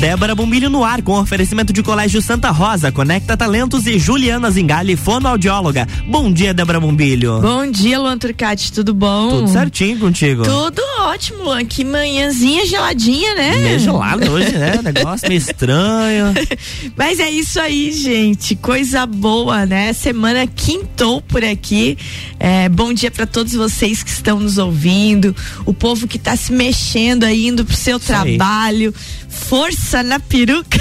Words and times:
Débora 0.00 0.32
Bombilho 0.32 0.70
no 0.70 0.84
ar 0.84 1.02
com 1.02 1.18
oferecimento 1.18 1.72
de 1.72 1.82
Colégio 1.82 2.22
Santa 2.22 2.52
Rosa, 2.52 2.92
Conecta 2.92 3.36
Talentos 3.36 3.84
e 3.84 3.98
Juliana 3.98 4.48
Zingali, 4.48 4.94
fonoaudióloga. 4.94 5.88
Bom 6.06 6.32
dia, 6.32 6.54
Débora 6.54 6.78
Bombilho. 6.78 7.40
Bom 7.40 7.68
dia, 7.68 7.98
Luan 7.98 8.16
Turcati, 8.16 8.72
tudo 8.72 8.94
bom? 8.94 9.28
Tudo 9.28 9.48
certinho 9.48 9.98
contigo? 9.98 10.44
Tudo 10.44 10.80
ótimo, 11.00 11.42
Luan. 11.42 11.64
Que 11.64 11.82
manhãzinha 11.82 12.64
geladinha, 12.64 13.34
né? 13.34 13.56
Meio 13.56 13.78
gelada 13.80 14.30
hoje, 14.30 14.52
né? 14.52 14.78
Negócio 14.84 15.28
meio 15.28 15.38
estranho. 15.38 16.32
Mas 16.96 17.18
é 17.18 17.28
isso 17.28 17.58
aí, 17.58 17.90
gente. 17.90 18.54
Coisa 18.54 19.04
boa, 19.04 19.66
né? 19.66 19.92
Semana 19.92 20.46
quintou 20.46 21.20
por 21.20 21.42
aqui. 21.42 21.98
É, 22.38 22.68
bom 22.68 22.92
dia 22.92 23.10
para 23.10 23.26
todos 23.26 23.52
vocês 23.52 24.04
que 24.04 24.10
estão 24.10 24.38
nos 24.38 24.58
ouvindo, 24.58 25.34
o 25.66 25.74
povo 25.74 26.06
que 26.06 26.18
está 26.18 26.36
se 26.36 26.52
mexendo 26.52 27.24
aí, 27.24 27.48
indo 27.48 27.64
pro 27.64 27.74
seu 27.74 27.96
isso 27.96 28.06
trabalho. 28.06 28.94
Aí 28.96 29.18
força 29.38 30.02
na 30.02 30.20
peruca. 30.20 30.78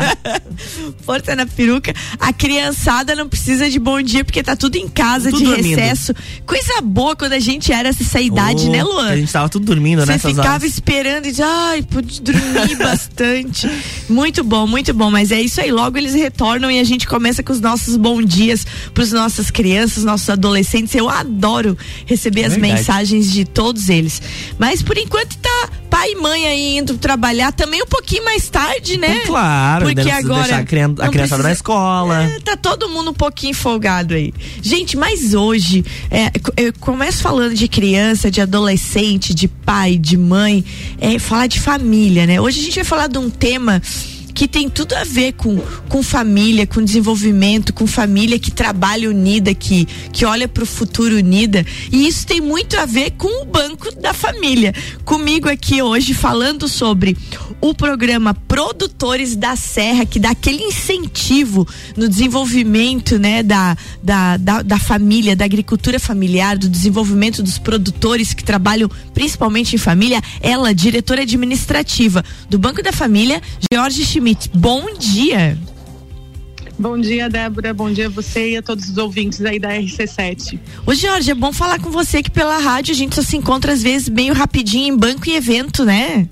força 1.02 1.34
na 1.34 1.46
peruca. 1.46 1.92
A 2.18 2.32
criançada 2.32 3.14
não 3.16 3.28
precisa 3.28 3.68
de 3.68 3.78
bom 3.78 4.00
dia 4.00 4.24
porque 4.24 4.42
tá 4.42 4.54
tudo 4.54 4.76
em 4.76 4.86
casa 4.88 5.30
tudo 5.30 5.38
de 5.38 5.44
dormindo. 5.46 5.78
recesso. 5.78 6.14
Coisa 6.46 6.80
boa 6.82 7.16
quando 7.16 7.32
a 7.32 7.38
gente 7.38 7.72
era 7.72 7.88
essa 7.88 8.20
idade, 8.20 8.66
oh, 8.68 8.70
né, 8.70 8.82
Luan? 8.84 9.08
A 9.08 9.16
gente 9.16 9.32
tava 9.32 9.48
tudo 9.48 9.64
dormindo, 9.64 10.04
né? 10.06 10.18
Você 10.18 10.28
ficava 10.28 10.48
horas. 10.50 10.64
esperando 10.64 11.26
e 11.26 11.30
dizia, 11.30 11.46
ai, 11.46 11.82
pude 11.82 12.20
dormir 12.20 12.76
bastante. 12.78 13.68
Muito 14.08 14.44
bom, 14.44 14.66
muito 14.66 14.94
bom. 14.94 15.10
Mas 15.10 15.32
é 15.32 15.40
isso 15.40 15.60
aí. 15.60 15.72
Logo 15.72 15.96
eles 15.96 16.14
retornam 16.14 16.70
e 16.70 16.78
a 16.78 16.84
gente 16.84 17.06
começa 17.06 17.42
com 17.42 17.52
os 17.52 17.60
nossos 17.60 17.96
bons 17.96 18.26
dias 18.26 18.66
pros 18.92 19.10
nossas 19.12 19.50
crianças, 19.50 20.04
nossos 20.04 20.28
adolescentes. 20.28 20.94
Eu 20.94 21.08
adoro 21.08 21.76
receber 22.06 22.42
é 22.42 22.46
as 22.46 22.52
verdade. 22.54 22.74
mensagens 22.74 23.32
de 23.32 23.44
todos 23.44 23.88
eles. 23.88 24.20
Mas 24.58 24.82
por 24.82 24.96
enquanto 24.96 25.36
tá 25.38 25.68
pai 26.00 26.12
e 26.12 26.16
mãe 26.16 26.46
aí 26.46 26.78
indo 26.78 26.96
trabalhar 26.96 27.52
também 27.52 27.82
um 27.82 27.86
pouquinho 27.86 28.24
mais 28.24 28.48
tarde, 28.48 28.96
né? 28.96 29.20
claro, 29.26 29.84
porque 29.84 30.10
agora 30.10 30.56
a, 30.56 30.64
criança, 30.64 31.04
a 31.04 31.08
criançada 31.10 31.42
na 31.42 31.52
escola. 31.52 32.22
É, 32.22 32.40
tá 32.40 32.56
todo 32.56 32.88
mundo 32.88 33.10
um 33.10 33.14
pouquinho 33.14 33.52
folgado 33.52 34.14
aí. 34.14 34.32
Gente, 34.62 34.96
mas 34.96 35.34
hoje 35.34 35.84
é, 36.10 36.32
eu 36.56 36.72
começo 36.80 37.22
falando 37.22 37.54
de 37.54 37.68
criança, 37.68 38.30
de 38.30 38.40
adolescente, 38.40 39.34
de 39.34 39.46
pai, 39.46 39.98
de 39.98 40.16
mãe, 40.16 40.64
é, 40.98 41.18
falar 41.18 41.48
de 41.48 41.60
família, 41.60 42.26
né? 42.26 42.40
Hoje 42.40 42.60
a 42.60 42.62
gente 42.62 42.76
vai 42.76 42.84
falar 42.84 43.06
de 43.06 43.18
um 43.18 43.28
tema 43.28 43.82
que 44.34 44.48
tem 44.48 44.68
tudo 44.68 44.94
a 44.94 45.04
ver 45.04 45.32
com, 45.32 45.58
com 45.88 46.02
família, 46.02 46.66
com 46.66 46.82
desenvolvimento, 46.82 47.72
com 47.72 47.86
família 47.86 48.38
que 48.38 48.50
trabalha 48.50 49.10
unida, 49.10 49.54
que, 49.54 49.86
que 50.12 50.24
olha 50.24 50.48
para 50.48 50.62
o 50.62 50.66
futuro 50.66 51.16
unida. 51.16 51.64
E 51.92 52.06
isso 52.06 52.26
tem 52.26 52.40
muito 52.40 52.78
a 52.78 52.86
ver 52.86 53.12
com 53.12 53.42
o 53.42 53.44
Banco 53.44 53.94
da 53.96 54.14
Família. 54.14 54.74
Comigo 55.04 55.48
aqui 55.48 55.82
hoje 55.82 56.14
falando 56.14 56.68
sobre 56.68 57.16
o 57.60 57.74
programa 57.74 58.32
Produtores 58.32 59.36
da 59.36 59.54
Serra, 59.56 60.06
que 60.06 60.18
dá 60.18 60.30
aquele 60.30 60.62
incentivo 60.62 61.68
no 61.96 62.08
desenvolvimento 62.08 63.18
né, 63.18 63.42
da, 63.42 63.76
da, 64.02 64.36
da, 64.36 64.62
da 64.62 64.78
família, 64.78 65.36
da 65.36 65.44
agricultura 65.44 66.00
familiar, 66.00 66.56
do 66.56 66.68
desenvolvimento 66.68 67.42
dos 67.42 67.58
produtores 67.58 68.32
que 68.32 68.42
trabalham 68.42 68.90
principalmente 69.12 69.74
em 69.74 69.78
família. 69.78 70.22
Ela, 70.40 70.74
diretora 70.74 71.22
administrativa 71.22 72.24
do 72.48 72.58
Banco 72.58 72.82
da 72.82 72.92
Família, 72.92 73.42
Jorge 73.72 74.04
Schmidt 74.04 74.19
Schmidt. 74.20 74.50
Bom 74.54 74.92
dia. 74.98 75.58
Bom 76.78 76.98
dia, 76.98 77.28
Débora. 77.28 77.72
Bom 77.72 77.90
dia 77.90 78.06
a 78.06 78.10
você 78.10 78.50
e 78.50 78.56
a 78.58 78.62
todos 78.62 78.88
os 78.90 78.98
ouvintes 78.98 79.42
aí 79.42 79.58
da 79.58 79.70
RC7. 79.70 80.58
Ô, 80.86 80.94
Jorge, 80.94 81.30
é 81.30 81.34
bom 81.34 81.52
falar 81.52 81.80
com 81.80 81.90
você 81.90 82.22
que 82.22 82.30
pela 82.30 82.58
rádio 82.58 82.92
a 82.92 82.96
gente 82.96 83.14
só 83.14 83.22
se 83.22 83.36
encontra 83.36 83.72
às 83.72 83.82
vezes 83.82 84.08
meio 84.08 84.34
rapidinho 84.34 84.94
em 84.94 84.96
banco 84.96 85.28
e 85.28 85.34
evento, 85.34 85.84
né? 85.84 86.28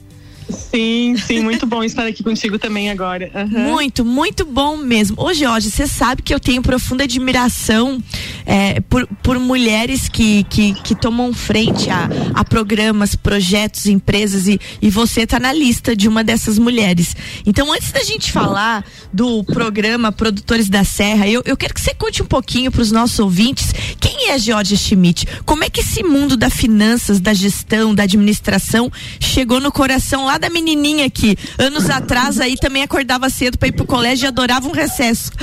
Sim, 0.49 1.17
sim, 1.17 1.41
muito 1.41 1.67
bom 1.67 1.85
estar 1.85 2.07
aqui 2.07 2.23
contigo 2.23 2.59
também 2.59 2.91
agora. 2.91 3.31
Uhum. 3.35 3.73
Muito, 3.73 4.05
muito 4.05 4.45
bom 4.45 4.77
mesmo. 4.77 5.21
Ô, 5.21 5.33
Jorge, 5.35 5.71
você 5.71 5.87
sabe 5.87 6.23
que 6.23 6.33
eu 6.33 6.41
tenho 6.41 6.63
profunda 6.63 7.05
admiração 7.05 8.03
é, 8.47 8.81
por, 8.81 9.07
por 9.23 9.39
mulheres 9.39 10.09
que, 10.09 10.45
que, 10.45 10.75
que 10.75 10.95
tomam 10.95 11.33
frente 11.33 11.91
a, 11.91 12.09
a 12.35 12.45
programas, 12.45 13.15
projetos, 13.15 13.87
empresas 13.87 14.49
e, 14.49 14.59
e 14.81 14.89
você 14.89 15.23
está 15.23 15.39
na 15.39 15.53
lista 15.53 15.95
de 15.95 16.09
uma 16.09 16.25
dessas 16.25 16.59
mulheres. 16.59 17.15
Então, 17.45 17.73
antes 17.73 17.93
da 17.93 18.03
gente 18.03 18.33
falar 18.33 18.85
do 19.13 19.45
programa 19.45 20.11
Produtores 20.11 20.69
da 20.69 20.85
Serra, 20.85 21.29
eu, 21.29 21.43
eu 21.45 21.57
quero 21.57 21.75
que 21.75 21.81
você 21.81 21.95
conte 21.95 22.23
um 22.23 22.27
pouquinho 22.27 22.71
para 22.71 22.83
os 22.83 22.91
nossos 22.91 23.19
ouvintes 23.19 23.73
quem 24.01 24.31
é 24.31 24.39
Jorge 24.39 24.77
Schmidt, 24.77 25.27
como 25.45 25.65
é 25.65 25.71
que 25.71 25.81
esse 25.81 26.03
mundo 26.03 26.37
da 26.37 26.49
finanças, 26.49 27.21
da 27.21 27.35
gestão, 27.35 27.95
da 27.95 28.05
administração 28.05 28.91
chegou 29.21 29.61
no 29.61 29.71
coração 29.71 30.25
lá 30.25 30.38
da 30.39 30.51
menininha 30.51 31.09
que 31.11 31.37
anos 31.59 31.91
atrás 31.91 32.41
aí 32.41 32.57
também 32.57 32.83
acordava 32.83 33.29
cedo 33.29 33.59
para 33.59 33.69
ir 33.69 33.73
pro 33.73 33.87
colégio 33.87 34.27
e 34.27 34.29
adorava 34.29 34.69
um 34.69 34.73
recesso. 34.73 35.33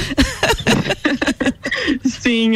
Sim, 2.03 2.51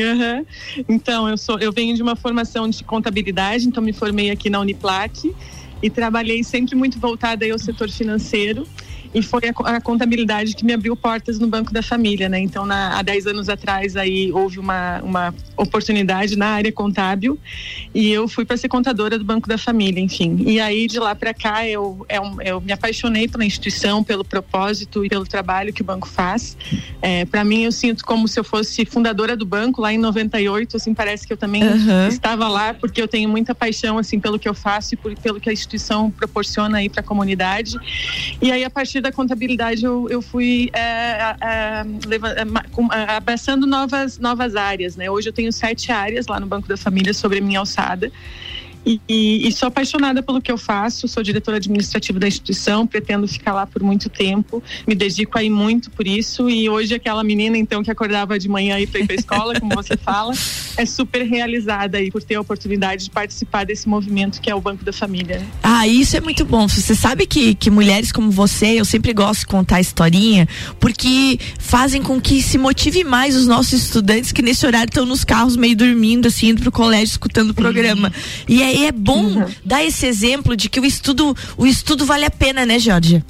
então 0.88 1.30
eu 1.30 1.38
sou, 1.38 1.60
eu 1.60 1.72
venho 1.72 1.96
de 1.96 2.02
uma 2.02 2.16
formação 2.16 2.70
de 2.70 2.84
contabilidade, 2.84 3.68
então 3.68 3.84
me 3.84 3.94
formei 3.94 4.32
aqui 4.32 4.50
na 4.50 4.60
Uniplac 4.60 5.34
e 5.82 5.90
trabalhei 5.90 6.44
sempre 6.44 6.76
muito 6.76 7.00
voltada 7.00 7.46
ao 7.52 7.60
setor 7.60 7.90
financeiro 7.90 8.68
e 9.14 9.22
foi 9.22 9.42
a, 9.46 9.76
a, 9.76 9.82
contabilidade 9.82 10.56
que 10.56 10.64
me 10.64 10.74
abriu 10.74 10.96
portas 10.96 11.40
no 11.40 11.48
Banco 11.48 11.74
da 11.74 11.82
Família, 11.82 12.30
né? 12.30 12.40
Então, 12.40 12.66
na, 12.66 13.00
há 13.00 13.02
10 13.02 13.28
anos 13.28 13.50
atrás, 13.50 13.96
aí 13.96 14.32
houve 14.32 14.60
uma, 14.60 15.02
uma 15.02 15.34
oportunidade 15.58 16.38
na 16.38 16.48
área 16.48 16.72
contábil 16.72 17.38
e 17.94 18.12
eu 18.12 18.28
fui 18.28 18.46
para 18.46 18.56
ser 18.58 18.68
contadora 18.68 19.18
do 19.18 19.26
Banco 19.26 19.48
da 19.48 19.58
Família, 19.58 20.00
enfim. 20.00 20.38
E 20.46 20.60
aí, 20.60 20.88
de 20.88 21.00
lá 21.00 21.16
para 21.16 21.34
cá, 21.34 21.68
eu, 21.68 22.06
eu, 22.10 22.24
é 22.40 22.52
eu, 22.52 22.62
me 22.62 22.72
apaixonei 22.72 23.28
pela 23.28 23.44
instituição, 23.44 24.04
pelo 24.04 24.24
propósito 24.24 25.04
e 25.04 25.10
pelo 25.10 25.26
trabalho 25.26 25.74
que 25.74 25.82
o 25.82 25.86
banco 25.86 26.08
faz. 26.08 26.56
É, 27.02 27.26
para 27.26 27.44
mim, 27.44 27.64
eu 27.64 27.72
sinto 27.72 28.06
como 28.06 28.28
se 28.28 28.40
eu 28.40 28.44
fosse 28.44 28.86
fundadora 28.86 29.36
do 29.36 29.46
banco 29.46 29.82
lá 29.82 29.92
em 29.92 29.98
98, 29.98 30.78
assim, 30.78 30.94
parece 30.94 31.26
que 31.26 31.34
eu 31.34 31.38
também 31.38 31.64
uhum. 31.64 32.08
estava 32.08 32.48
lá, 32.48 32.74
porque 32.74 33.02
eu 33.02 33.08
tenho 33.08 33.28
muita 33.28 33.56
paixão, 33.56 33.98
assim, 33.98 34.20
pelo 34.20 34.38
que 34.38 34.48
eu 34.48 34.54
faço 34.54 34.94
e 34.94 34.98
por, 34.98 35.16
pelo 35.16 35.40
que 35.40 35.50
a 35.50 35.54
instituição 35.54 36.12
proporciona 36.12 36.78
aí 36.78 36.90
para 36.90 37.02
a 37.02 37.04
comunidade. 37.04 37.78
E 38.42 38.52
aí, 38.52 38.64
a 38.64 38.70
partir 38.70 38.99
partir 39.00 39.02
da 39.02 39.12
contabilidade 39.12 39.84
eu, 39.84 40.08
eu 40.10 40.22
fui 40.22 40.70
é, 40.74 40.80
é, 40.80 41.86
é, 42.12 43.12
abraçando 43.16 43.66
novas, 43.66 44.20
novas 44.20 44.56
áreas, 44.56 44.96
né? 44.96 45.10
Hoje 45.10 45.30
eu 45.30 45.34
tenho 45.34 45.52
sete 45.52 45.92
áreas 45.92 46.28
lá 46.28 46.40
no 46.40 46.46
Banco 46.46 46.68
da 46.68 46.78
Família 46.78 47.14
sobre 47.14 47.40
a 47.40 47.42
minha 47.42 47.60
alçada. 47.60 48.12
E, 48.86 49.00
e, 49.08 49.48
e, 49.48 49.52
sou 49.52 49.68
apaixonada 49.68 50.24
pelo 50.24 50.42
que 50.42 50.52
eu 50.52 50.58
faço, 50.58 51.08
sou 51.08 51.22
diretora 51.22 51.58
administrativa 51.58 52.18
da 52.18 52.28
instituição, 52.28 52.88
pretendo 52.88 53.28
ficar 53.28 53.54
lá 53.54 53.68
por 53.68 53.84
muito 53.84 54.10
tempo, 54.10 54.64
me 54.88 54.96
dedico 54.96 55.38
aí 55.38 55.50
muito 55.50 55.92
por 55.92 56.08
isso 56.08 56.50
e 56.50 56.70
hoje 56.70 56.96
aquela 56.96 57.24
menina 57.24 57.58
então 57.58 57.84
que 57.84 57.92
acordava 57.92 58.40
de 58.40 58.48
manhã 58.48 58.80
e 58.80 58.88
para 58.88 59.02
ir 59.02 59.06
para 59.06 59.16
escola, 59.16 59.60
como 59.60 59.76
você 59.76 59.96
fala, 59.98 60.34
é 60.78 60.86
super 60.86 61.24
realizada 61.24 61.98
aí 61.98 62.10
por 62.10 62.24
ter 62.24 62.36
a 62.36 62.42
oportunidade 62.42 63.06
de 63.06 63.12
participar 63.12 63.66
desse 63.66 63.88
movimento 63.88 64.42
que 64.42 64.50
é 64.50 64.56
o 64.56 64.62
Banco 64.62 64.84
da 64.84 64.94
Família. 64.94 65.46
Ah, 65.62 65.88
isso 65.88 66.16
é 66.16 66.22
muito 66.22 66.46
bom. 66.46 66.68
Você 66.68 66.96
sabe 66.96 67.28
que, 67.28 67.54
que 67.56 67.70
mulheres 67.70 68.12
como 68.12 68.32
você, 68.32 68.80
eu 68.80 68.86
sempre 68.86 69.14
gosto 69.14 69.42
de 69.42 69.48
contar 69.48 69.78
a 69.78 69.82
historinha, 69.82 70.48
porque 70.80 71.38
fazem 71.60 72.02
com 72.02 72.20
que 72.20 72.42
se 72.42 72.58
motive 72.58 73.04
mais 73.04 73.36
os 73.36 73.46
nossos 73.46 73.74
estudantes 73.74 74.32
que 74.32 74.42
nesse 74.42 74.66
horário 74.66 74.90
estão 74.90 75.06
nos 75.06 75.24
carros 75.24 75.56
meio 75.56 75.76
dormindo, 75.76 76.28
assim, 76.28 76.50
indo 76.50 76.62
pro 76.62 76.72
colégio 76.72 77.12
escutando 77.12 77.52
o 77.52 77.54
programa. 77.54 78.12
E 78.48 78.62
é 78.62 78.69
aí 78.70 78.86
é 78.86 78.92
bom 78.92 79.24
uhum. 79.24 79.46
dar 79.66 79.84
esse 79.84 80.06
exemplo 80.06 80.56
de 80.56 80.70
que 80.70 80.80
o 80.80 80.86
estudo, 80.86 81.36
o 81.58 81.66
estudo 81.66 82.06
vale 82.06 82.26
a 82.26 82.32
pena, 82.32 82.66
né, 82.66 82.80
Jorge? 82.80 83.24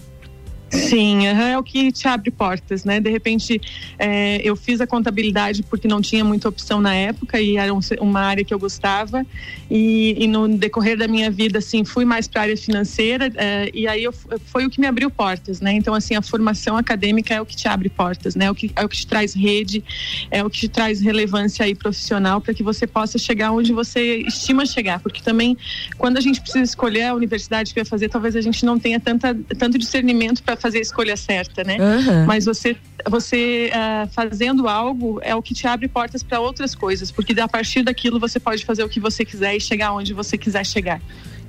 Sim, 0.71 1.27
é 1.27 1.57
o 1.57 1.63
que 1.63 1.91
te 1.91 2.07
abre 2.07 2.29
portas, 2.29 2.85
né? 2.85 2.99
De 2.99 3.09
repente, 3.09 3.59
é, 3.97 4.39
eu 4.43 4.55
fiz 4.55 4.79
a 4.79 4.87
contabilidade 4.87 5.63
porque 5.63 5.87
não 5.87 6.01
tinha 6.01 6.23
muita 6.23 6.47
opção 6.47 6.79
na 6.79 6.93
época 6.93 7.41
e 7.41 7.57
era 7.57 7.73
um, 7.73 7.79
uma 7.99 8.21
área 8.21 8.43
que 8.43 8.53
eu 8.53 8.59
gostava. 8.59 9.25
E, 9.69 10.15
e, 10.23 10.27
no 10.27 10.47
decorrer 10.47 10.97
da 10.97 11.07
minha 11.07 11.31
vida, 11.31 11.59
assim, 11.59 11.83
fui 11.83 12.05
mais 12.05 12.27
para 12.27 12.41
a 12.41 12.43
área 12.43 12.57
financeira 12.57 13.31
é, 13.35 13.69
e 13.73 13.87
aí 13.87 14.03
eu, 14.03 14.11
foi 14.11 14.65
o 14.65 14.69
que 14.69 14.79
me 14.79 14.87
abriu 14.87 15.09
portas, 15.09 15.59
né? 15.59 15.73
Então, 15.73 15.93
assim, 15.93 16.15
a 16.15 16.21
formação 16.21 16.77
acadêmica 16.77 17.33
é 17.33 17.41
o 17.41 17.45
que 17.45 17.55
te 17.55 17.67
abre 17.67 17.89
portas, 17.89 18.35
né? 18.35 18.45
É 18.45 18.51
o 18.51 18.55
que, 18.55 18.71
é 18.75 18.83
o 18.83 18.89
que 18.89 18.97
te 18.97 19.07
traz 19.07 19.33
rede, 19.33 19.83
é 20.29 20.43
o 20.43 20.49
que 20.49 20.59
te 20.59 20.69
traz 20.69 21.01
relevância 21.01 21.65
aí 21.65 21.73
profissional 21.73 22.41
para 22.41 22.53
que 22.53 22.61
você 22.61 22.85
possa 22.85 23.17
chegar 23.17 23.51
onde 23.51 23.73
você 23.73 24.17
estima 24.27 24.65
chegar. 24.65 24.99
Porque 24.99 25.21
também, 25.21 25.57
quando 25.97 26.17
a 26.17 26.21
gente 26.21 26.41
precisa 26.41 26.63
escolher 26.63 27.05
a 27.05 27.13
universidade 27.15 27.73
que 27.73 27.79
vai 27.79 27.85
fazer, 27.85 28.09
talvez 28.09 28.35
a 28.35 28.41
gente 28.41 28.65
não 28.65 28.77
tenha 28.77 28.99
tanta, 28.99 29.35
tanto 29.57 29.77
discernimento 29.77 30.43
para 30.43 30.58
fazer 30.59 30.79
a 30.79 30.81
escolha 30.81 31.15
certa, 31.17 31.63
né? 31.63 31.77
Uhum. 31.79 32.25
Mas 32.25 32.45
você, 32.45 32.75
você 33.07 33.71
uh, 33.73 34.07
fazendo 34.09 34.67
algo 34.67 35.19
é 35.23 35.35
o 35.35 35.41
que 35.41 35.53
te 35.53 35.67
abre 35.67 35.87
portas 35.87 36.21
para 36.23 36.39
outras 36.39 36.75
coisas, 36.75 37.11
porque 37.11 37.39
a 37.39 37.47
partir 37.47 37.83
daquilo 37.83 38.19
você 38.19 38.39
pode 38.39 38.65
fazer 38.65 38.83
o 38.83 38.89
que 38.89 38.99
você 38.99 39.23
quiser 39.25 39.55
e 39.55 39.59
chegar 39.59 39.93
onde 39.93 40.13
você 40.13 40.37
quiser 40.37 40.65
chegar. 40.65 41.01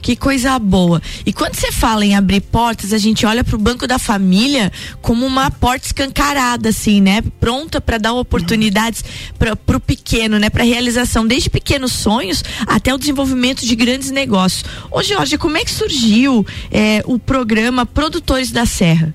Que 0.03 0.17
coisa 0.17 0.59
boa. 0.59 1.01
E 1.27 1.33
quando 1.33 1.55
você 1.55 1.71
fala 1.71 2.05
em 2.05 2.15
abrir 2.17 2.41
portas, 2.41 2.93
a 2.93 2.99
gente 2.99 3.27
olha 3.27 3.45
para 3.45 3.55
o 3.55 3.59
Banco 3.59 3.87
da 3.87 3.99
Família 3.99 4.73
como 5.03 5.27
uma 5.27 5.51
porta 5.51 5.87
escancarada, 5.87 6.71
assim, 6.71 7.01
né? 7.01 7.23
Pronta 7.39 7.81
para 7.81 7.99
dar 7.99 8.15
oportunidades 8.15 9.05
para 9.39 9.77
o 9.77 9.81
pequeno, 9.81 10.39
né? 10.39 10.49
Para 10.49 10.65
realização, 10.65 11.27
desde 11.27 11.51
pequenos 11.51 11.93
sonhos 11.93 12.43
até 12.67 12.95
o 12.95 12.99
desenvolvimento 12.99 13.65
de 13.65 13.77
grandes 13.77 14.11
negócios. 14.11 14.65
Ô, 14.91 15.03
Jorge, 15.03 15.37
como 15.37 15.59
é 15.59 15.65
que 15.65 15.71
surgiu 15.71 16.47
é, 16.71 17.03
o 17.05 17.19
programa 17.19 17.85
Produtores 17.85 18.51
da 18.51 18.65
Serra? 18.65 19.15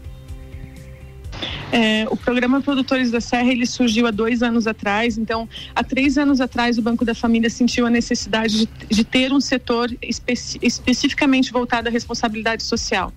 É, 1.71 2.05
o 2.09 2.15
programa 2.15 2.61
Produtores 2.61 3.11
da 3.11 3.19
Serra 3.19 3.51
ele 3.51 3.65
surgiu 3.65 4.07
há 4.07 4.11
dois 4.11 4.41
anos 4.43 4.67
atrás. 4.67 5.17
Então, 5.17 5.49
há 5.75 5.83
três 5.83 6.17
anos 6.17 6.39
atrás, 6.39 6.77
o 6.77 6.81
Banco 6.81 7.03
da 7.03 7.15
Família 7.15 7.49
sentiu 7.49 7.85
a 7.85 7.89
necessidade 7.89 8.59
de, 8.59 8.69
de 8.89 9.03
ter 9.03 9.33
um 9.33 9.41
setor 9.41 9.91
especi 10.01 10.59
especificamente 10.61 11.51
voltado 11.51 11.89
à 11.89 11.91
responsabilidade 11.91 12.63
social 12.63 13.11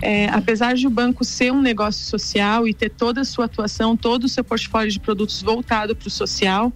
é, 0.00 0.26
apesar 0.26 0.74
de 0.74 0.86
o 0.86 0.90
banco 0.90 1.24
ser 1.24 1.52
um 1.52 1.60
negócio 1.60 2.04
social 2.04 2.66
e 2.66 2.74
ter 2.74 2.90
toda 2.90 3.20
a 3.20 3.24
sua 3.24 3.46
atuação, 3.46 3.96
todo 3.96 4.24
o 4.24 4.28
seu 4.28 4.44
portfólio 4.44 4.90
de 4.90 5.00
produtos 5.00 5.42
voltado 5.42 5.94
para 5.94 6.08
o 6.08 6.10
social, 6.10 6.72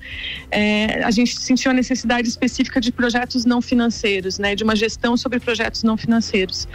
é, 0.51 1.03
a 1.05 1.11
gente 1.11 1.39
sentiu 1.39 1.71
a 1.71 1.75
necessidade 1.75 2.29
específica 2.29 2.81
de 2.81 2.93
projetos 2.93 3.45
não 3.45 3.61
financeiros, 3.61 4.39
né, 4.39 4.55
de 4.55 4.65
uma 4.65 4.77
gestão 4.77 5.17
sobre 5.17 5.41
projetos 5.41 5.83
não 5.83 5.97
financeiros. 5.97 6.69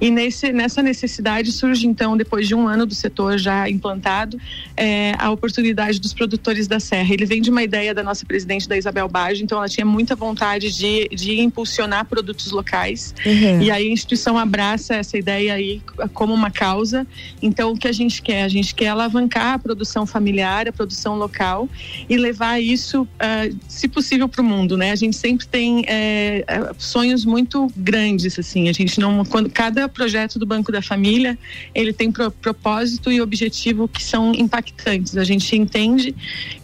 E 0.00 0.10
nesse, 0.10 0.52
nessa 0.52 0.82
necessidade 0.82 1.52
surge 1.52 1.86
então, 1.86 2.16
depois 2.16 2.46
de 2.46 2.54
um 2.54 2.66
ano 2.68 2.86
do 2.86 2.94
setor 2.94 3.38
já 3.38 3.68
implantado, 3.68 4.38
é, 4.76 5.14
a 5.18 5.30
oportunidade 5.30 6.00
dos 6.00 6.12
produtores 6.12 6.66
da 6.66 6.80
Serra. 6.80 7.12
Ele 7.12 7.26
vem 7.26 7.40
de 7.40 7.50
uma 7.50 7.62
ideia 7.62 7.94
da 7.94 8.02
nossa 8.02 8.24
presidente, 8.24 8.68
da 8.68 8.76
Isabel 8.76 9.08
Baggio, 9.08 9.44
então 9.44 9.58
ela 9.58 9.68
tinha 9.68 9.84
muita 9.84 10.14
vontade 10.14 10.70
de, 10.76 11.08
de 11.08 11.40
impulsionar 11.40 12.04
produtos 12.04 12.50
locais. 12.52 13.14
Uhum. 13.24 13.62
E 13.62 13.70
aí 13.70 13.88
a 13.88 13.90
instituição 13.90 14.38
abraça 14.38 14.94
essa 14.94 15.16
ideia 15.16 15.54
aí 15.54 15.80
como 16.12 16.32
uma 16.32 16.50
causa. 16.50 17.06
Então, 17.40 17.72
o 17.72 17.78
que 17.78 17.88
a 17.88 17.92
gente 17.92 18.22
quer? 18.22 18.44
A 18.44 18.48
gente 18.48 18.74
quer 18.74 18.88
alavancar 18.88 19.54
a 19.54 19.58
produção 19.58 20.06
familiar, 20.06 20.68
a 20.68 20.72
produção 20.72 21.16
local 21.16 21.68
e 22.08 22.16
levar 22.16 22.60
isso, 22.60 23.02
uh, 23.02 23.56
se 23.68 23.88
possível, 23.88 24.28
para 24.28 24.42
o 24.42 24.44
mundo, 24.44 24.76
né? 24.76 24.92
A 24.92 24.96
gente 24.96 25.16
sempre 25.16 25.46
tem 25.46 25.84
é, 25.86 26.44
sonhos 26.78 27.24
muito 27.24 27.70
grandes, 27.76 28.38
assim. 28.38 28.68
A 28.68 28.72
gente 28.72 29.00
não, 29.00 29.24
quando 29.24 29.50
cada 29.50 29.88
projeto 29.88 30.38
do 30.38 30.46
Banco 30.46 30.70
da 30.70 30.82
Família, 30.82 31.38
ele 31.74 31.92
tem 31.92 32.10
pro, 32.10 32.30
propósito 32.30 33.10
e 33.10 33.20
objetivo 33.20 33.88
que 33.88 34.02
são 34.02 34.32
impactantes. 34.32 35.16
A 35.16 35.24
gente 35.24 35.56
entende 35.56 36.14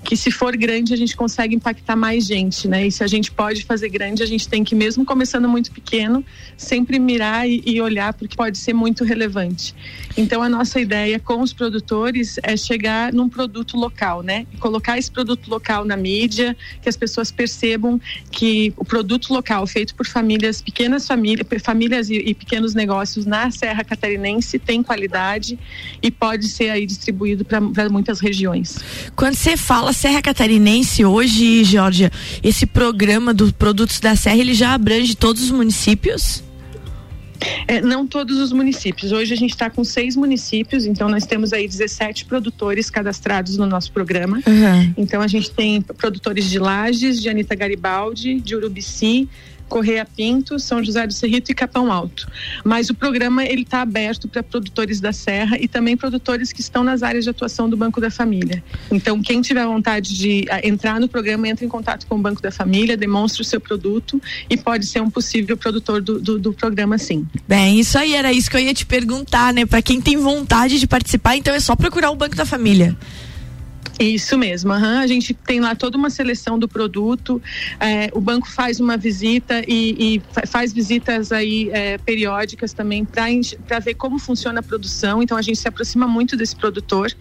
que 0.05 0.17
se 0.17 0.31
for 0.31 0.56
grande 0.56 0.93
a 0.93 0.96
gente 0.96 1.17
consegue 1.17 1.55
impactar 1.55 1.96
mais 1.96 2.26
gente, 2.26 2.69
né? 2.69 2.87
E 2.87 2.93
se 2.93 3.02
a 3.02 3.06
gente 3.06 3.31
pode 3.31 3.64
fazer 3.64 3.88
grande, 3.88 4.23
a 4.23 4.26
gente 4.26 4.49
tem 4.49 4.64
que 4.64 4.75
mesmo 4.75 5.05
começando 5.05 5.49
muito 5.49 5.70
pequeno, 5.73 6.25
sempre 6.56 6.99
mirar 6.99 7.49
e, 7.49 7.62
e 7.64 7.81
olhar 7.81 8.12
porque 8.14 8.37
pode 8.37 8.58
ser 8.58 8.73
muito 8.73 9.05
relevante 9.05 9.22
relevante. 9.23 9.75
Então 10.17 10.43
a 10.43 10.49
nossa 10.49 10.81
ideia 10.81 11.19
com 11.19 11.41
os 11.41 11.53
produtores 11.53 12.39
é 12.43 12.57
chegar 12.57 13.13
num 13.13 13.29
produto 13.29 13.77
local, 13.77 14.23
né? 14.23 14.47
Colocar 14.59 14.99
esse 14.99 15.11
produto 15.11 15.49
local 15.49 15.85
na 15.85 15.97
mídia, 15.97 16.57
que 16.83 16.89
as 16.89 16.97
pessoas 16.97 17.31
percebam 17.31 18.01
que 18.31 18.73
o 18.77 18.85
produto 18.85 19.33
local 19.33 19.67
feito 19.67 19.95
por 19.95 20.07
famílias, 20.07 20.61
pequenas 20.61 21.07
famílias, 21.07 21.47
famílias 21.63 22.11
e, 22.11 22.17
e 22.17 22.35
pequenos 22.35 22.75
negócios 22.75 23.25
na 23.25 23.51
Serra 23.51 23.85
Catarinense 23.85 24.59
tem 24.59 24.83
qualidade 24.83 25.59
e 26.03 26.11
pode 26.11 26.49
ser 26.49 26.71
aí 26.71 26.85
distribuído 26.85 27.45
para 27.45 27.89
muitas 27.89 28.21
regiões. 28.21 28.79
Quando 29.15 29.35
você 29.35 29.57
fala 29.57 29.93
Serra 29.93 30.21
Catarinense 30.21 31.05
hoje, 31.05 31.65
Georgia, 31.65 32.11
esse 32.43 32.67
programa 32.67 33.33
dos 33.33 33.53
produtos 33.53 34.01
da 34.01 34.17
Serra 34.17 34.37
ele 34.37 34.55
já 34.55 34.75
abrange 34.75 35.15
todos 35.15 35.43
os 35.43 35.51
municípios? 35.51 36.43
É, 37.67 37.81
não 37.81 38.06
todos 38.06 38.39
os 38.39 38.53
municípios. 38.53 39.12
Hoje 39.12 39.33
a 39.33 39.37
gente 39.37 39.50
está 39.50 39.71
com 39.71 39.85
seis 39.85 40.17
municípios, 40.17 40.87
então 40.87 41.09
nós 41.09 41.25
temos 41.27 41.53
aí 41.53 41.67
17 41.67 42.25
produtores 42.25 42.91
cadastrados 42.91 43.56
no 43.56 43.67
nosso 43.67 43.93
programa. 43.93 44.39
Uhum. 44.47 44.94
Então 44.97 45.21
a 45.21 45.27
gente 45.27 45.50
tem 45.50 45.81
produtores 45.81 46.50
de 46.50 46.59
Lages, 46.59 47.21
de 47.21 47.29
Anitta 47.29 47.55
Garibaldi, 47.55 48.41
de 48.41 48.55
Urubici, 48.56 49.29
Correia 49.73 50.05
Pinto, 50.05 50.59
São 50.59 50.85
José 50.85 51.07
do 51.07 51.15
Cerrito 51.15 51.51
e 51.51 51.55
Capão 51.55 51.91
Alto. 51.91 52.31
Mas 52.63 52.91
o 52.91 52.95
programa 52.95 53.43
ele 53.43 53.63
está 53.63 53.81
aberto 53.81 54.29
para 54.29 54.43
produtores 54.43 55.01
da 55.01 55.15
Serra 55.15 55.57
e 55.59 55.67
também 55.67 55.97
produtores 55.97 56.53
que 56.53 56.61
estão 56.61 56.85
nas 56.85 57.03
áreas 57.03 57.25
de 57.25 57.31
atuação 57.31 57.71
do 57.71 57.77
Banco 57.77 57.99
da 57.99 58.11
Família. 58.11 58.63
Então, 58.91 59.23
quem 59.23 59.41
tiver 59.41 59.65
vontade 59.65 60.15
de 60.15 60.45
ah, 60.51 60.61
entrar 60.63 61.01
no 61.01 61.09
programa, 61.09 61.49
entre 61.49 61.65
em 61.65 61.71
contato 61.71 62.07
com 62.07 62.17
o 62.17 62.19
Banco 62.19 62.43
da 62.43 62.51
Família, 62.51 62.99
demonstre 62.99 63.41
o 63.41 63.45
seu 63.47 63.59
produto 63.59 64.21
e 64.51 64.59
pode 64.59 64.85
ser 64.85 65.01
um 65.01 65.09
possível 65.09 65.57
produtor 65.57 66.03
do, 66.03 66.21
do, 66.21 66.39
do 66.39 66.53
programa, 66.53 66.99
sim. 66.99 67.27
Bem, 67.49 67.81
isso 67.81 67.97
aí 67.97 68.15
era 68.15 68.31
isso 68.31 68.51
que 68.51 68.57
eu 68.59 68.61
ia 68.61 68.75
te 68.75 68.85
perguntar, 68.85 69.55
né? 69.55 69.65
Para 69.65 69.81
quem 69.81 70.03
tem 70.03 70.19
vontade 70.19 70.79
de 70.79 70.87
participar, 70.87 71.35
então 71.37 71.55
é 71.55 71.61
só 71.61 71.75
procurar 71.75 72.11
o 72.11 72.17
Banco 72.17 72.37
da 72.37 72.45
Família. 72.45 72.95
Isso 74.02 74.37
mesmo, 74.37 74.72
uhum. 74.72 74.99
a 74.99 75.06
gente 75.06 75.32
tem 75.32 75.60
lá 75.60 75.76
toda 75.76 75.96
uma 75.96 76.10
seleção 76.10 76.58
do 76.58 76.66
produto, 76.66 77.40
é, 77.78 78.10
o 78.12 78.20
banco 78.20 78.50
faz 78.50 78.81
uma 78.81 78.96
visita 78.96 79.62
e, 79.66 80.16
e 80.16 80.46
faz 80.46 80.72
visitas 80.72 81.31
aí 81.31 81.70
é, 81.72 81.99
periódicas 81.99 82.72
também 82.72 83.04
para 83.04 83.78
ver 83.78 83.94
como 83.94 84.19
funciona 84.19 84.58
a 84.58 84.62
produção, 84.62 85.22
então 85.22 85.37
a 85.37 85.43
gente 85.43 85.58
se 85.60 85.69
aproxima 85.69 86.08
muito 86.08 86.37
desse 86.37 86.56
produtor, 86.56 87.14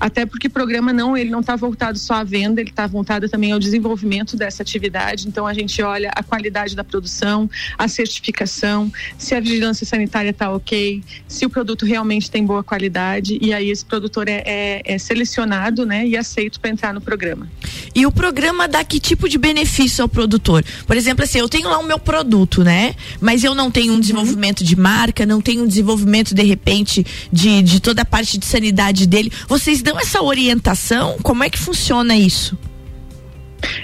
até 0.00 0.26
porque 0.26 0.48
o 0.48 0.50
programa 0.50 0.92
não, 0.92 1.16
ele 1.16 1.30
não 1.30 1.40
está 1.40 1.54
voltado 1.54 1.96
só 1.96 2.14
à 2.14 2.24
venda, 2.24 2.60
ele 2.60 2.70
está 2.70 2.88
voltado 2.88 3.28
também 3.28 3.52
ao 3.52 3.60
desenvolvimento 3.60 4.36
dessa 4.36 4.64
atividade, 4.64 5.28
então 5.28 5.46
a 5.46 5.54
gente 5.54 5.80
olha 5.80 6.10
a 6.12 6.24
qualidade 6.24 6.74
da 6.74 6.82
produção, 6.82 7.48
a 7.78 7.86
certificação, 7.86 8.90
se 9.16 9.32
a 9.32 9.38
vigilância 9.38 9.86
sanitária 9.86 10.30
está 10.30 10.50
ok, 10.50 11.04
se 11.28 11.46
o 11.46 11.50
produto 11.50 11.86
realmente 11.86 12.28
tem 12.28 12.44
boa 12.44 12.64
qualidade 12.64 13.38
e 13.40 13.54
aí 13.54 13.70
esse 13.70 13.84
produtor 13.84 14.28
é, 14.28 14.42
é, 14.44 14.82
é 14.84 14.98
selecionado, 14.98 15.86
né, 15.86 16.04
e 16.04 16.15
aceito 16.16 16.60
para 16.60 16.70
entrar 16.70 16.92
no 16.92 17.00
programa. 17.00 17.48
E 17.94 18.06
o 18.06 18.12
programa 18.12 18.68
dá 18.68 18.84
que 18.84 19.00
tipo 19.00 19.28
de 19.28 19.38
benefício 19.38 20.02
ao 20.02 20.08
produtor? 20.08 20.64
Por 20.86 20.96
exemplo, 20.96 21.24
assim, 21.24 21.38
eu 21.38 21.48
tenho 21.48 21.68
lá 21.68 21.78
o 21.78 21.84
meu 21.84 21.98
produto, 21.98 22.62
né? 22.62 22.94
Mas 23.20 23.42
eu 23.42 23.54
não 23.54 23.70
tenho 23.70 23.92
um 23.92 23.94
uhum. 23.94 24.00
desenvolvimento 24.00 24.64
de 24.64 24.76
marca, 24.76 25.24
não 25.24 25.40
tenho 25.40 25.62
um 25.62 25.66
desenvolvimento, 25.66 26.34
de 26.34 26.42
repente, 26.42 27.06
de, 27.32 27.62
de 27.62 27.80
toda 27.80 28.02
a 28.02 28.04
parte 28.04 28.38
de 28.38 28.46
sanidade 28.46 29.06
dele. 29.06 29.32
Vocês 29.48 29.82
dão 29.82 29.98
essa 29.98 30.22
orientação? 30.22 31.16
Como 31.22 31.42
é 31.42 31.50
que 31.50 31.58
funciona 31.58 32.16
isso? 32.16 32.56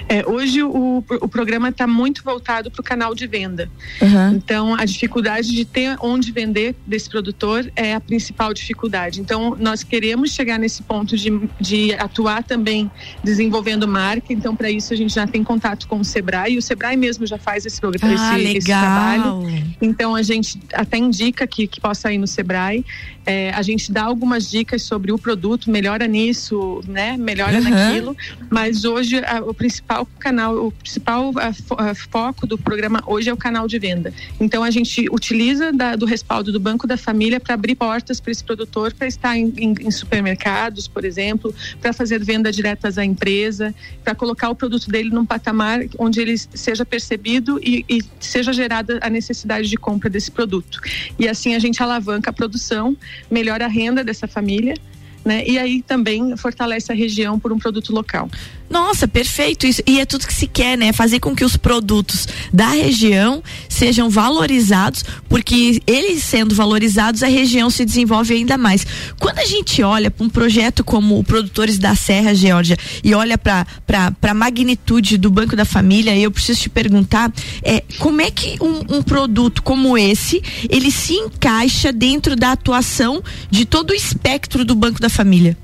É, 0.07 0.27
hoje 0.27 0.61
o, 0.63 1.03
o 1.21 1.27
programa 1.27 1.69
está 1.69 1.87
muito 1.87 2.23
voltado 2.23 2.69
para 2.69 2.81
o 2.81 2.83
canal 2.83 3.15
de 3.15 3.25
venda. 3.27 3.69
Uhum. 4.01 4.35
Então, 4.35 4.75
a 4.75 4.85
dificuldade 4.85 5.49
de 5.49 5.65
ter 5.65 5.97
onde 6.01 6.31
vender 6.31 6.75
desse 6.85 7.09
produtor 7.09 7.71
é 7.75 7.93
a 7.93 7.99
principal 7.99 8.53
dificuldade. 8.53 9.21
Então, 9.21 9.55
nós 9.59 9.83
queremos 9.83 10.31
chegar 10.31 10.59
nesse 10.59 10.83
ponto 10.83 11.17
de, 11.17 11.31
de 11.59 11.93
atuar 11.93 12.43
também 12.43 12.89
desenvolvendo 13.23 13.87
marca. 13.87 14.31
Então, 14.31 14.55
para 14.55 14.69
isso, 14.69 14.93
a 14.93 14.97
gente 14.97 15.13
já 15.13 15.25
tem 15.25 15.43
contato 15.43 15.87
com 15.87 15.99
o 15.99 16.05
Sebrae. 16.05 16.53
E 16.53 16.57
o 16.57 16.61
Sebrae 16.61 16.97
mesmo 16.97 17.25
já 17.25 17.37
faz 17.37 17.65
esse, 17.65 17.81
ah, 17.83 18.39
esse, 18.39 18.57
esse 18.57 18.67
trabalho. 18.67 19.43
Então, 19.81 20.15
a 20.15 20.21
gente 20.21 20.59
até 20.73 20.97
indica 20.97 21.47
que, 21.47 21.67
que 21.67 21.79
possa 21.79 22.11
ir 22.11 22.17
no 22.17 22.27
Sebrae. 22.27 22.85
É, 23.25 23.51
a 23.51 23.61
gente 23.61 23.91
dá 23.91 24.03
algumas 24.03 24.49
dicas 24.49 24.81
sobre 24.83 25.11
o 25.11 25.17
produto, 25.17 25.71
melhora 25.71 26.07
nisso, 26.07 26.81
né? 26.87 27.15
Melhora 27.17 27.57
uhum. 27.57 27.69
naquilo. 27.69 28.17
Mas 28.49 28.83
hoje, 28.83 29.17
a, 29.23 29.41
o 29.41 29.53
principal 29.63 30.05
canal, 30.19 30.67
o 30.67 30.71
principal 30.73 31.31
a, 31.77 31.95
foco 31.95 32.45
do 32.45 32.57
programa 32.57 33.01
hoje 33.07 33.29
é 33.29 33.33
o 33.33 33.37
canal 33.37 33.65
de 33.65 33.79
venda. 33.79 34.13
Então 34.37 34.61
a 34.61 34.69
gente 34.69 35.07
utiliza 35.09 35.71
da, 35.71 35.95
do 35.95 36.05
respaldo 36.05 36.51
do 36.51 36.59
Banco 36.59 36.85
da 36.85 36.97
Família 36.97 37.39
para 37.39 37.53
abrir 37.53 37.75
portas 37.75 38.19
para 38.19 38.33
esse 38.33 38.43
produtor 38.43 38.93
para 38.93 39.07
estar 39.07 39.37
em, 39.37 39.53
em, 39.55 39.73
em, 39.79 39.89
supermercados, 39.89 40.85
por 40.85 41.05
exemplo, 41.05 41.55
para 41.79 41.93
fazer 41.93 42.21
venda 42.21 42.51
diretas 42.51 42.97
à 42.97 43.05
empresa, 43.05 43.73
para 44.03 44.13
colocar 44.13 44.49
o 44.49 44.55
produto 44.55 44.89
dele 44.89 45.09
num 45.11 45.25
patamar 45.25 45.79
onde 45.97 46.19
ele 46.19 46.37
seja 46.37 46.85
percebido 46.85 47.57
e, 47.63 47.85
e 47.89 48.01
seja 48.19 48.51
gerada 48.51 48.99
a 49.01 49.09
necessidade 49.09 49.69
de 49.69 49.77
compra 49.77 50.09
desse 50.09 50.29
produto. 50.29 50.81
E 51.17 51.25
assim 51.25 51.55
a 51.55 51.59
gente 51.59 51.81
alavanca 51.81 52.31
a 52.31 52.33
produção, 52.33 52.97
melhora 53.31 53.63
a 53.63 53.69
renda 53.69 54.03
dessa 54.03 54.27
família 54.27 54.73
né? 55.23 55.43
E 55.45 55.57
aí 55.57 55.81
também 55.81 56.35
fortalece 56.37 56.91
a 56.91 56.95
região 56.95 57.39
por 57.39 57.51
um 57.51 57.59
produto 57.59 57.93
local. 57.93 58.29
Nossa, 58.73 59.07
perfeito 59.07 59.67
isso. 59.67 59.83
E 59.85 59.99
é 59.99 60.05
tudo 60.05 60.25
que 60.25 60.33
se 60.33 60.47
quer, 60.47 60.75
né? 60.75 60.91
Fazer 60.91 61.19
com 61.19 61.35
que 61.35 61.45
os 61.45 61.55
produtos 61.55 62.27
da 62.51 62.69
região 62.69 63.43
sejam 63.69 64.09
valorizados, 64.09 65.05
porque 65.29 65.79
eles 65.85 66.23
sendo 66.23 66.55
valorizados, 66.55 67.21
a 67.21 67.27
região 67.27 67.69
se 67.69 67.85
desenvolve 67.85 68.33
ainda 68.33 68.57
mais. 68.57 68.85
Quando 69.19 69.37
a 69.37 69.45
gente 69.45 69.83
olha 69.83 70.09
para 70.09 70.25
um 70.25 70.29
projeto 70.29 70.83
como 70.83 71.19
o 71.19 71.23
Produtores 71.23 71.77
da 71.77 71.93
Serra, 71.93 72.33
Geórgia, 72.33 72.75
e 73.03 73.13
olha 73.13 73.37
para 73.37 73.67
a 74.23 74.33
magnitude 74.33 75.19
do 75.19 75.29
Banco 75.29 75.55
da 75.55 75.65
Família, 75.65 76.17
eu 76.17 76.31
preciso 76.31 76.61
te 76.61 76.69
perguntar, 76.69 77.31
é, 77.61 77.83
como 77.99 78.21
é 78.21 78.31
que 78.31 78.57
um, 78.59 78.97
um 78.97 79.03
produto 79.03 79.61
como 79.61 79.95
esse, 79.95 80.41
ele 80.67 80.89
se 80.89 81.13
encaixa 81.13 81.93
dentro 81.93 82.35
da 82.35 82.53
atuação 82.53 83.21
de 83.51 83.65
todo 83.65 83.91
o 83.91 83.93
espectro 83.93 84.65
do 84.65 84.73
Banco 84.73 84.99
da 84.99 85.09
Família? 85.13 85.55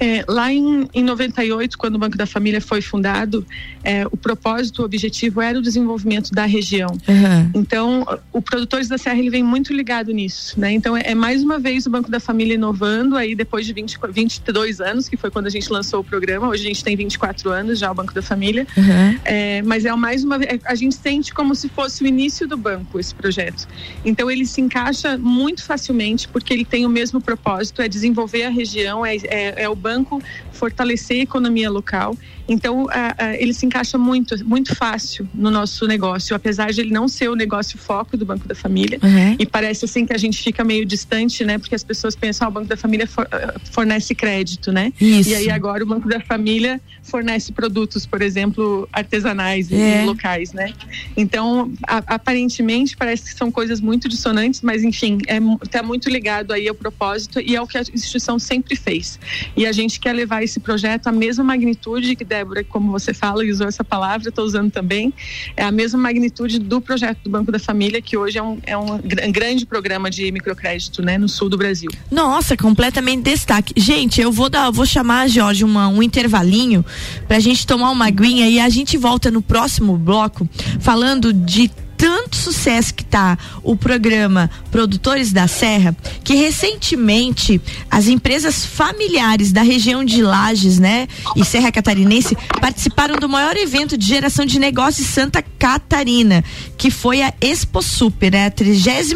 É, 0.00 0.24
lá 0.26 0.50
em, 0.50 0.88
em 0.94 1.04
98, 1.04 1.76
quando 1.76 1.96
o 1.96 1.98
Banco 1.98 2.16
da 2.16 2.24
Família 2.24 2.58
foi 2.58 2.80
fundado, 2.80 3.46
é, 3.84 4.06
o 4.06 4.16
propósito, 4.16 4.80
o 4.80 4.84
objetivo 4.86 5.42
era 5.42 5.58
o 5.58 5.62
desenvolvimento 5.62 6.30
da 6.32 6.46
região. 6.46 6.88
Uhum. 7.06 7.50
Então, 7.54 8.06
o 8.32 8.40
Produtores 8.40 8.88
da 8.88 8.96
Serra 8.96 9.18
ele 9.18 9.28
vem 9.28 9.42
muito 9.42 9.74
ligado 9.74 10.10
nisso, 10.10 10.58
né? 10.58 10.72
Então, 10.72 10.96
é, 10.96 11.02
é, 11.04 11.14
mais 11.14 11.42
uma 11.42 11.58
vez 11.58 11.84
o 11.84 11.90
Banco 11.90 12.10
da 12.10 12.18
Família 12.18 12.54
inovando 12.54 13.14
aí 13.14 13.34
depois 13.34 13.66
de 13.66 13.74
20, 13.74 13.98
22 14.10 14.80
anos, 14.80 15.06
que 15.06 15.18
foi 15.18 15.30
quando 15.30 15.48
a 15.48 15.50
gente 15.50 15.70
lançou 15.70 16.00
o 16.00 16.04
programa. 16.04 16.48
Hoje 16.48 16.64
a 16.64 16.68
gente 16.68 16.82
tem 16.82 16.96
24 16.96 17.50
anos 17.50 17.78
já 17.78 17.90
o 17.90 17.94
Banco 17.94 18.14
da 18.14 18.22
Família. 18.22 18.66
Uhum. 18.74 19.18
É, 19.22 19.60
mas 19.62 19.84
é 19.84 19.94
mais 19.94 20.24
uma 20.24 20.38
vez, 20.38 20.60
a 20.64 20.74
gente 20.74 20.94
sente 20.94 21.34
como 21.34 21.54
se 21.54 21.68
fosse 21.68 22.02
o 22.02 22.06
início 22.06 22.48
do 22.48 22.56
banco 22.56 22.98
esse 22.98 23.14
projeto. 23.14 23.68
Então, 24.02 24.30
ele 24.30 24.46
se 24.46 24.62
encaixa 24.62 25.18
muito 25.18 25.62
facilmente 25.62 26.26
porque 26.26 26.54
ele 26.54 26.64
tem 26.64 26.86
o 26.86 26.88
mesmo 26.88 27.20
propósito, 27.20 27.82
é 27.82 27.88
desenvolver 27.88 28.44
a 28.44 28.50
região, 28.50 29.04
é, 29.04 29.16
é, 29.16 29.64
é 29.64 29.68
o 29.68 29.74
banco 29.74 29.89
banco 29.90 30.20
fortalecer 30.60 31.20
a 31.20 31.22
economia 31.22 31.70
local. 31.70 32.14
Então, 32.46 32.86
ele 33.38 33.54
se 33.54 33.64
encaixa 33.64 33.96
muito, 33.96 34.44
muito 34.44 34.74
fácil 34.74 35.26
no 35.32 35.50
nosso 35.50 35.86
negócio, 35.86 36.36
apesar 36.36 36.72
de 36.72 36.80
ele 36.80 36.90
não 36.90 37.08
ser 37.08 37.30
o 37.30 37.34
negócio 37.34 37.78
foco 37.78 38.16
do 38.16 38.26
Banco 38.26 38.46
da 38.46 38.54
Família. 38.54 38.98
Uhum. 39.02 39.36
E 39.38 39.46
parece 39.46 39.84
assim 39.86 40.04
que 40.04 40.12
a 40.12 40.18
gente 40.18 40.42
fica 40.42 40.62
meio 40.62 40.84
distante, 40.84 41.44
né? 41.44 41.58
Porque 41.58 41.74
as 41.74 41.84
pessoas 41.84 42.14
pensam, 42.14 42.46
ah, 42.46 42.50
o 42.50 42.52
Banco 42.52 42.66
da 42.66 42.76
Família 42.76 43.06
for, 43.06 43.26
ah, 43.30 43.54
fornece 43.70 44.14
crédito, 44.14 44.70
né? 44.70 44.92
Isso. 45.00 45.30
E 45.30 45.34
aí 45.34 45.50
agora 45.50 45.82
o 45.82 45.86
Banco 45.86 46.08
da 46.08 46.20
Família 46.20 46.80
fornece 47.02 47.52
produtos, 47.52 48.04
por 48.04 48.20
exemplo, 48.20 48.88
artesanais 48.92 49.70
é. 49.72 50.02
e 50.02 50.06
locais, 50.06 50.52
né? 50.52 50.72
Então, 51.16 51.72
a, 51.86 51.98
aparentemente 52.14 52.96
parece 52.96 53.32
que 53.32 53.38
são 53.38 53.50
coisas 53.50 53.80
muito 53.80 54.08
dissonantes, 54.08 54.60
mas 54.60 54.84
enfim, 54.84 55.18
está 55.18 55.34
é, 55.34 55.80
tá 55.80 55.82
muito 55.82 56.10
ligado 56.10 56.52
aí 56.52 56.68
ao 56.68 56.74
propósito 56.74 57.40
e 57.40 57.56
ao 57.56 57.66
que 57.66 57.78
a 57.78 57.80
instituição 57.80 58.38
sempre 58.38 58.76
fez. 58.76 59.18
E 59.56 59.66
a 59.66 59.72
gente 59.72 59.98
quer 60.00 60.12
levar 60.12 60.42
esse 60.50 60.60
projeto 60.60 61.06
à 61.06 61.12
mesma 61.12 61.44
magnitude 61.44 62.16
que, 62.16 62.24
Débora, 62.24 62.64
como 62.64 62.90
você 62.90 63.14
fala 63.14 63.44
usou 63.50 63.66
essa 63.66 63.84
palavra, 63.84 64.28
estou 64.28 64.44
usando 64.44 64.70
também, 64.70 65.12
é 65.56 65.64
a 65.64 65.72
mesma 65.72 65.98
magnitude 65.98 66.58
do 66.58 66.80
projeto 66.80 67.18
do 67.24 67.30
Banco 67.30 67.50
da 67.50 67.58
Família, 67.58 68.02
que 68.02 68.16
hoje 68.16 68.38
é 68.38 68.42
um, 68.42 68.58
é 68.64 68.76
um 68.76 68.98
grande 69.32 69.64
programa 69.64 70.10
de 70.10 70.30
microcrédito 70.30 71.02
né, 71.02 71.16
no 71.16 71.28
sul 71.28 71.48
do 71.48 71.56
Brasil. 71.56 71.90
Nossa, 72.10 72.56
completamente 72.56 73.22
destaque. 73.22 73.72
Gente, 73.76 74.20
eu 74.20 74.30
vou 74.30 74.48
dar, 74.48 74.70
vou 74.70 74.84
chamar, 74.84 75.28
Jorge, 75.28 75.64
uma, 75.64 75.88
um 75.88 76.02
intervalinho 76.02 76.84
para 77.26 77.36
a 77.36 77.40
gente 77.40 77.66
tomar 77.66 77.90
uma 77.90 78.06
aguinha 78.06 78.48
e 78.48 78.60
a 78.60 78.68
gente 78.68 78.96
volta 78.96 79.30
no 79.30 79.40
próximo 79.40 79.96
bloco 79.96 80.48
falando 80.80 81.32
de 81.32 81.70
tanto 82.00 82.34
sucesso 82.34 82.94
que 82.94 83.04
tá 83.04 83.36
o 83.62 83.76
programa 83.76 84.50
Produtores 84.70 85.32
da 85.32 85.46
Serra, 85.46 85.94
que 86.24 86.34
recentemente 86.34 87.60
as 87.90 88.08
empresas 88.08 88.64
familiares 88.64 89.52
da 89.52 89.60
região 89.60 90.02
de 90.02 90.22
Lages, 90.22 90.78
né, 90.78 91.06
e 91.36 91.44
Serra 91.44 91.70
Catarinense 91.70 92.34
participaram 92.58 93.16
do 93.16 93.28
maior 93.28 93.54
evento 93.54 93.98
de 93.98 94.06
geração 94.06 94.46
de 94.46 94.58
negócios 94.58 95.08
Santa 95.08 95.42
Catarina, 95.42 96.42
que 96.78 96.90
foi 96.90 97.20
a 97.20 97.34
Expo 97.38 97.82
Super, 97.82 98.32
né, 98.32 98.46
a 98.46 98.50
33 98.50 99.10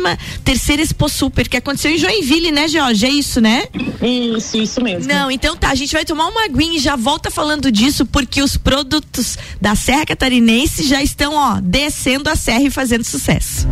terceira 0.44 0.82
Expo 0.82 1.08
Super, 1.08 1.48
que 1.48 1.56
aconteceu 1.56 1.90
em 1.90 1.96
Joinville, 1.96 2.52
né, 2.52 2.68
Jorge? 2.68 3.06
É 3.06 3.08
isso, 3.08 3.40
né? 3.40 3.64
Isso, 4.02 4.58
isso 4.58 4.82
mesmo. 4.82 5.10
Não, 5.10 5.30
então 5.30 5.56
tá, 5.56 5.70
a 5.70 5.74
gente 5.74 5.92
vai 5.92 6.04
tomar 6.04 6.28
uma 6.28 6.44
aguinha 6.44 6.76
e 6.76 6.80
já 6.80 6.96
volta 6.96 7.30
falando 7.30 7.72
disso, 7.72 8.04
porque 8.04 8.42
os 8.42 8.58
produtos 8.58 9.38
da 9.58 9.74
Serra 9.74 10.04
Catarinense 10.04 10.82
já 10.82 11.02
estão, 11.02 11.34
ó, 11.34 11.60
descendo 11.62 12.28
a 12.28 12.36
serra 12.36 12.64
e 12.64 12.73
fazendo 12.74 13.04
sucesso. 13.04 13.68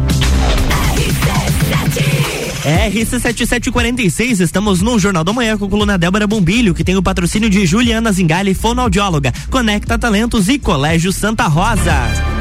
RC7746, 2.64 4.40
estamos 4.40 4.80
no 4.80 4.98
Jornal 4.98 5.24
da 5.24 5.32
Manhã 5.32 5.58
com 5.58 5.64
a 5.64 5.68
coluna 5.68 5.98
Débora 5.98 6.28
Bombilho, 6.28 6.72
que 6.72 6.84
tem 6.84 6.96
o 6.96 7.02
patrocínio 7.02 7.50
de 7.50 7.66
Juliana 7.66 8.12
Zingali, 8.12 8.54
fonoaudióloga, 8.54 9.32
Conecta 9.50 9.98
Talentos 9.98 10.48
e 10.48 10.58
Colégio 10.58 11.12
Santa 11.12 11.48
Rosa. 11.48 12.31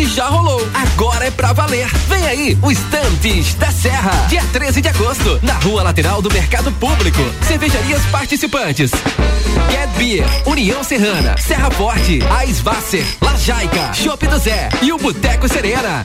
Teste 0.00 0.06
já 0.06 0.26
rolou. 0.26 0.66
Agora 0.72 1.26
é 1.26 1.30
pra 1.30 1.52
valer. 1.52 1.88
Vem 2.08 2.26
aí, 2.26 2.58
o 2.62 2.70
Estantes 2.70 3.54
da 3.54 3.70
Serra. 3.70 4.26
Dia 4.28 4.42
13 4.52 4.80
de 4.80 4.88
agosto, 4.88 5.38
na 5.42 5.54
rua 5.54 5.82
lateral 5.82 6.22
do 6.22 6.32
Mercado 6.32 6.72
Público. 6.72 7.18
Cervejarias 7.46 8.04
participantes. 8.06 8.90
Get 9.70 9.90
Beer, 9.96 10.26
União 10.46 10.82
Serrana, 10.82 11.36
Serra 11.38 11.70
Forte, 11.70 12.20
Aisvasser, 12.30 13.04
Lajaica, 13.20 13.92
Chopp 13.92 14.26
do 14.26 14.38
Zé 14.38 14.68
e 14.82 14.92
o 14.92 14.98
Boteco 14.98 15.48
Serena. 15.48 16.04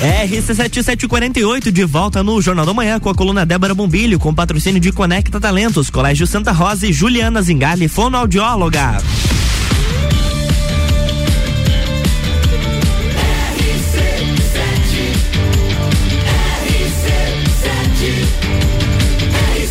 RC7748 0.00 1.70
de 1.70 1.84
volta 1.84 2.22
no 2.22 2.40
Jornal 2.40 2.66
da 2.66 2.74
Manhã 2.74 2.98
com 2.98 3.08
a 3.08 3.14
coluna 3.14 3.46
Débora 3.46 3.74
Bombilho, 3.74 4.18
com 4.18 4.34
patrocínio 4.34 4.80
de 4.80 4.92
Conecta 4.92 5.40
Talentos, 5.40 5.90
Colégio 5.90 6.26
Santa 6.26 6.52
Rosa 6.52 6.86
e 6.86 6.92
Juliana 6.92 7.42
Zingali, 7.42 7.88
fonoaudióloga. 7.88 8.98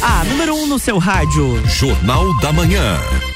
A 0.02 0.24
número 0.26 0.54
1 0.56 0.64
um 0.64 0.68
no 0.68 0.80
seu 0.80 0.98
rádio. 0.98 1.62
Jornal 1.68 2.38
da 2.42 2.52
Manhã. 2.52 3.33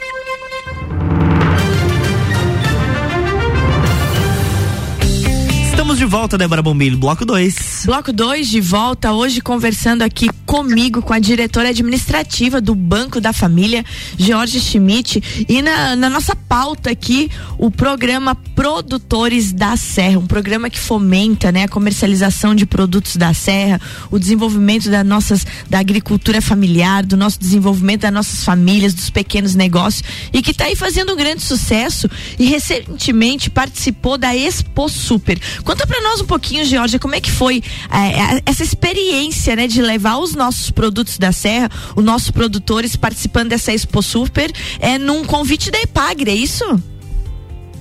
Volta, 6.08 6.38
Débora 6.38 6.62
Bombilho, 6.62 6.98
bloco 6.98 7.26
2. 7.26 7.84
Bloco 7.86 8.14
2 8.14 8.48
de 8.48 8.62
volta, 8.62 9.12
hoje 9.12 9.42
conversando 9.42 10.04
aqui 10.04 10.30
comigo, 10.46 11.02
com 11.02 11.12
a 11.12 11.20
diretora 11.20 11.70
administrativa 11.70 12.62
do 12.62 12.74
Banco 12.74 13.20
da 13.20 13.34
Família, 13.34 13.84
Jorge 14.18 14.62
Schmidt. 14.62 15.22
E 15.50 15.62
na, 15.62 15.98
na 15.98 16.10
nossa 16.10 16.34
pauta 16.34 16.90
aqui, 16.90 17.30
o 17.58 17.70
programa 17.70 18.34
Produtores 18.34 19.52
da 19.52 19.76
Serra, 19.76 20.18
um 20.18 20.26
programa 20.26 20.70
que 20.70 20.80
fomenta 20.80 21.52
né, 21.52 21.64
a 21.64 21.68
comercialização 21.68 22.56
de 22.56 22.66
produtos 22.66 23.18
da 23.18 23.34
Serra, 23.34 23.82
o 24.10 24.18
desenvolvimento 24.18 24.90
da, 24.90 25.04
nossas, 25.04 25.46
da 25.70 25.80
agricultura 25.80 26.42
familiar, 26.42 27.06
do 27.06 27.18
nosso 27.18 27.38
desenvolvimento 27.38 28.02
das 28.02 28.14
nossas 28.14 28.46
famílias, 28.46 28.94
dos 28.94 29.10
pequenos 29.10 29.56
negócios, 29.56 30.04
e 30.32 30.42
que 30.42 30.52
está 30.52 30.66
aí 30.66 30.76
fazendo 30.76 31.12
um 31.12 31.18
grande 31.18 31.44
sucesso 31.44 32.10
e 32.40 32.46
recentemente 32.46 33.50
participou 33.50 34.18
da 34.18 34.34
Expo 34.36 34.88
Super. 34.88 35.40
Conta 35.64 35.86
para 35.98 36.10
nós 36.10 36.22
um 36.22 36.26
pouquinho, 36.26 36.64
Georgia, 36.64 37.00
como 37.00 37.16
é 37.16 37.22
que 37.22 37.32
foi 37.32 37.64
é, 37.92 38.42
essa 38.46 38.64
experiência, 38.64 39.56
né, 39.56 39.66
de 39.66 39.82
levar 39.82 40.18
os 40.18 40.36
nossos 40.36 40.70
produtos 40.70 41.18
da 41.18 41.32
Serra, 41.32 41.70
os 41.96 42.04
nossos 42.04 42.30
produtores 42.30 42.96
participando 42.96 43.50
dessa 43.50 43.74
Expo 43.74 44.04
Super, 44.04 44.52
é 44.80 45.00
num 45.00 45.26
convite 45.26 45.72
da 45.72 45.82
Epagre, 45.82 46.30
é 46.30 46.36
isso? 46.36 46.66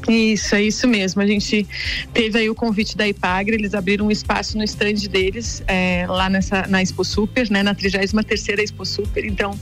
Isso, 0.09 0.55
é 0.55 0.63
isso 0.63 0.87
mesmo. 0.87 1.21
A 1.21 1.27
gente 1.27 1.67
teve 2.13 2.39
aí 2.39 2.49
o 2.49 2.55
convite 2.55 2.97
da 2.97 3.07
Ipagre, 3.09 3.57
eles 3.57 3.75
abriram 3.75 4.07
um 4.07 4.11
espaço 4.11 4.57
no 4.57 4.65
stand 4.65 5.09
deles 5.11 5.63
é, 5.67 6.07
lá 6.09 6.31
nessa, 6.31 6.67
na 6.69 6.81
Expo 6.81 7.05
Super, 7.05 7.51
né, 7.51 7.63
na 7.63 7.75
33 7.75 8.13
Expo 8.61 8.85
Super. 8.85 9.25
Então, 9.25 9.59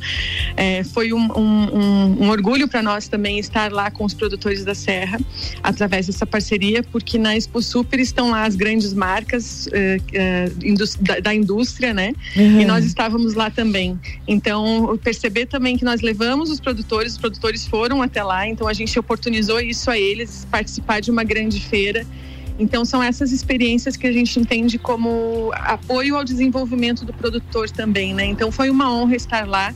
é, 0.56 0.84
foi 0.84 1.12
um, 1.12 1.28
um, 1.36 1.78
um, 1.78 2.24
um 2.24 2.30
orgulho 2.30 2.68
para 2.68 2.82
nós 2.82 3.08
também 3.08 3.38
estar 3.38 3.72
lá 3.72 3.90
com 3.90 4.04
os 4.04 4.12
produtores 4.12 4.64
da 4.64 4.74
Serra, 4.74 5.18
através 5.62 6.06
dessa 6.06 6.26
parceria, 6.26 6.82
porque 6.82 7.18
na 7.18 7.36
Expo 7.36 7.62
Super 7.62 8.00
estão 8.00 8.30
lá 8.30 8.44
as 8.44 8.54
grandes 8.54 8.92
marcas 8.92 9.68
é, 9.72 9.98
é 10.12 10.50
da, 11.00 11.20
da, 11.20 11.34
indústria, 11.34 11.94
né? 11.94 12.12
Uhum. 12.36 12.60
E 12.60 12.64
nós 12.64 12.84
estávamos 12.84 13.34
lá 13.34 13.50
também. 13.50 13.98
Então, 14.28 14.98
perceber 15.02 15.46
também 15.46 15.76
que 15.76 15.84
nós 15.84 16.02
levamos 16.02 16.50
os 16.50 16.60
produtores, 16.60 17.12
os 17.12 17.18
produtores 17.18 17.66
foram 17.66 18.02
até 18.02 18.22
lá, 18.22 18.46
então 18.46 18.68
a 18.68 18.72
gente 18.72 18.98
oportunizou 18.98 19.60
isso 19.60 19.90
a 19.90 19.98
eles 19.98 20.33
participar 20.50 21.00
de 21.00 21.10
uma 21.10 21.24
grande 21.24 21.60
feira. 21.60 22.06
Então, 22.58 22.84
são 22.84 23.02
essas 23.02 23.32
experiências 23.32 23.96
que 23.96 24.06
a 24.06 24.12
gente 24.12 24.38
entende 24.38 24.78
como 24.78 25.50
apoio 25.54 26.16
ao 26.16 26.24
desenvolvimento 26.24 27.04
do 27.04 27.12
produtor 27.12 27.68
também, 27.68 28.14
né? 28.14 28.24
Então, 28.24 28.52
foi 28.52 28.70
uma 28.70 28.92
honra 28.92 29.16
estar 29.16 29.46
lá. 29.46 29.74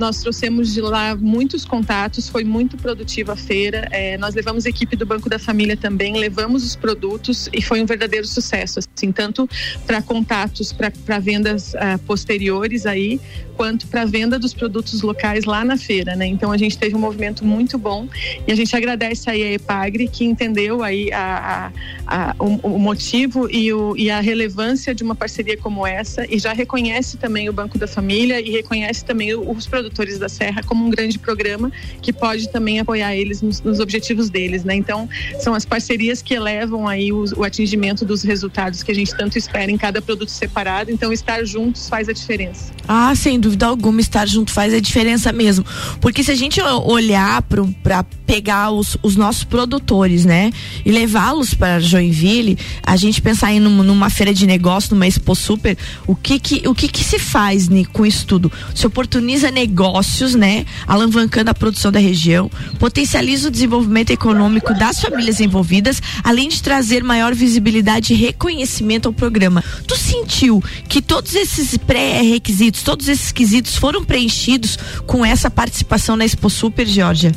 Nós 0.00 0.22
trouxemos 0.22 0.72
de 0.72 0.80
lá 0.80 1.14
muitos 1.14 1.66
contatos, 1.66 2.26
foi 2.26 2.42
muito 2.42 2.78
produtiva 2.78 3.34
a 3.34 3.36
feira. 3.36 3.86
É, 3.90 4.16
nós 4.16 4.34
levamos 4.34 4.64
a 4.64 4.70
equipe 4.70 4.96
do 4.96 5.04
Banco 5.04 5.28
da 5.28 5.38
Família 5.38 5.76
também, 5.76 6.16
levamos 6.16 6.64
os 6.64 6.74
produtos 6.74 7.50
e 7.52 7.60
foi 7.60 7.82
um 7.82 7.84
verdadeiro 7.84 8.26
sucesso, 8.26 8.78
assim, 8.78 9.12
tanto 9.12 9.46
para 9.86 10.00
contatos, 10.00 10.72
para 10.72 11.18
vendas 11.18 11.74
uh, 11.74 11.98
posteriores 12.06 12.86
aí, 12.86 13.20
quanto 13.60 13.88
para 13.88 14.06
venda 14.06 14.38
dos 14.38 14.54
produtos 14.54 15.02
locais 15.02 15.44
lá 15.44 15.62
na 15.62 15.76
feira, 15.76 16.16
né? 16.16 16.26
Então 16.26 16.50
a 16.50 16.56
gente 16.56 16.78
teve 16.78 16.96
um 16.96 16.98
movimento 16.98 17.44
muito 17.44 17.76
bom 17.76 18.08
e 18.48 18.50
a 18.50 18.54
gente 18.54 18.74
agradece 18.74 19.28
aí 19.28 19.42
a 19.42 19.52
Epagre 19.52 20.08
que 20.08 20.24
entendeu 20.24 20.82
aí 20.82 21.12
a, 21.12 21.70
a, 22.06 22.30
a 22.30 22.34
o, 22.38 22.74
o, 22.74 22.78
motivo 22.78 23.50
e, 23.50 23.70
o, 23.70 23.94
e 23.98 24.10
a 24.10 24.18
relevância 24.20 24.94
de 24.94 25.02
uma 25.02 25.14
parceria 25.14 25.58
como 25.58 25.86
essa 25.86 26.24
e 26.34 26.38
já 26.38 26.54
reconhece 26.54 27.18
também 27.18 27.50
o 27.50 27.52
Banco 27.52 27.76
da 27.76 27.86
Família 27.86 28.40
e 28.40 28.50
reconhece 28.50 29.04
também 29.04 29.34
os 29.34 29.66
produtores 29.90 30.18
da 30.18 30.28
Serra 30.28 30.62
como 30.62 30.86
um 30.86 30.90
grande 30.90 31.18
programa 31.18 31.70
que 32.00 32.12
pode 32.12 32.48
também 32.48 32.78
apoiar 32.78 33.14
eles 33.14 33.42
nos, 33.42 33.60
nos 33.60 33.80
objetivos 33.80 34.30
deles, 34.30 34.64
né? 34.64 34.74
Então 34.74 35.08
são 35.40 35.52
as 35.54 35.64
parcerias 35.64 36.22
que 36.22 36.32
elevam 36.32 36.86
aí 36.86 37.12
o, 37.12 37.24
o 37.36 37.44
atingimento 37.44 38.04
dos 38.04 38.22
resultados 38.22 38.82
que 38.82 38.92
a 38.92 38.94
gente 38.94 39.14
tanto 39.14 39.36
espera 39.36 39.70
em 39.70 39.76
cada 39.76 40.00
produto 40.00 40.30
separado. 40.30 40.90
Então 40.90 41.12
estar 41.12 41.44
juntos 41.44 41.88
faz 41.88 42.08
a 42.08 42.12
diferença. 42.12 42.72
Ah, 42.86 43.14
sem 43.14 43.38
dúvida 43.38 43.66
alguma, 43.66 44.00
estar 44.00 44.26
junto 44.26 44.50
faz 44.50 44.72
a 44.72 44.80
diferença 44.80 45.32
mesmo. 45.32 45.64
Porque 46.00 46.22
se 46.22 46.30
a 46.30 46.34
gente 46.34 46.60
olhar 46.60 47.42
para 47.42 48.04
pegar 48.26 48.70
os, 48.70 48.96
os 49.02 49.16
nossos 49.16 49.42
produtores, 49.44 50.24
né? 50.24 50.52
E 50.84 50.92
levá-los 50.92 51.52
para 51.52 51.80
Joinville, 51.80 52.56
a 52.82 52.96
gente 52.96 53.20
pensar 53.20 53.52
em 53.52 53.58
numa, 53.58 53.82
numa, 53.82 54.10
feira 54.10 54.32
de 54.32 54.46
negócio, 54.46 54.94
numa 54.94 55.06
Expo 55.06 55.34
Super, 55.34 55.76
o 56.06 56.14
que 56.14 56.38
que, 56.38 56.68
o 56.68 56.74
que, 56.74 56.88
que 56.88 57.02
se 57.02 57.18
faz 57.18 57.68
né, 57.68 57.84
com 57.92 58.06
isso 58.06 58.26
tudo? 58.26 58.52
Se 58.74 58.86
oportuniza 58.86 59.50
negócios, 59.80 60.34
né? 60.34 60.66
Alavancando 60.86 61.50
a 61.50 61.54
produção 61.54 61.90
da 61.90 61.98
região, 61.98 62.50
potencializa 62.78 63.48
o 63.48 63.50
desenvolvimento 63.50 64.10
econômico 64.10 64.74
das 64.74 65.00
famílias 65.00 65.40
envolvidas, 65.40 66.02
além 66.22 66.50
de 66.50 66.62
trazer 66.62 67.02
maior 67.02 67.34
visibilidade 67.34 68.12
e 68.12 68.16
reconhecimento 68.16 69.06
ao 69.06 69.12
programa. 69.12 69.64
Tu 69.86 69.96
sentiu 69.96 70.62
que 70.86 71.00
todos 71.00 71.34
esses 71.34 71.78
pré-requisitos, 71.78 72.82
todos 72.82 73.08
esses 73.08 73.28
requisitos 73.28 73.74
foram 73.76 74.04
preenchidos 74.04 74.76
com 75.06 75.24
essa 75.24 75.50
participação 75.50 76.14
na 76.14 76.26
Expo 76.26 76.50
Super, 76.50 76.86
Georgia? 76.86 77.32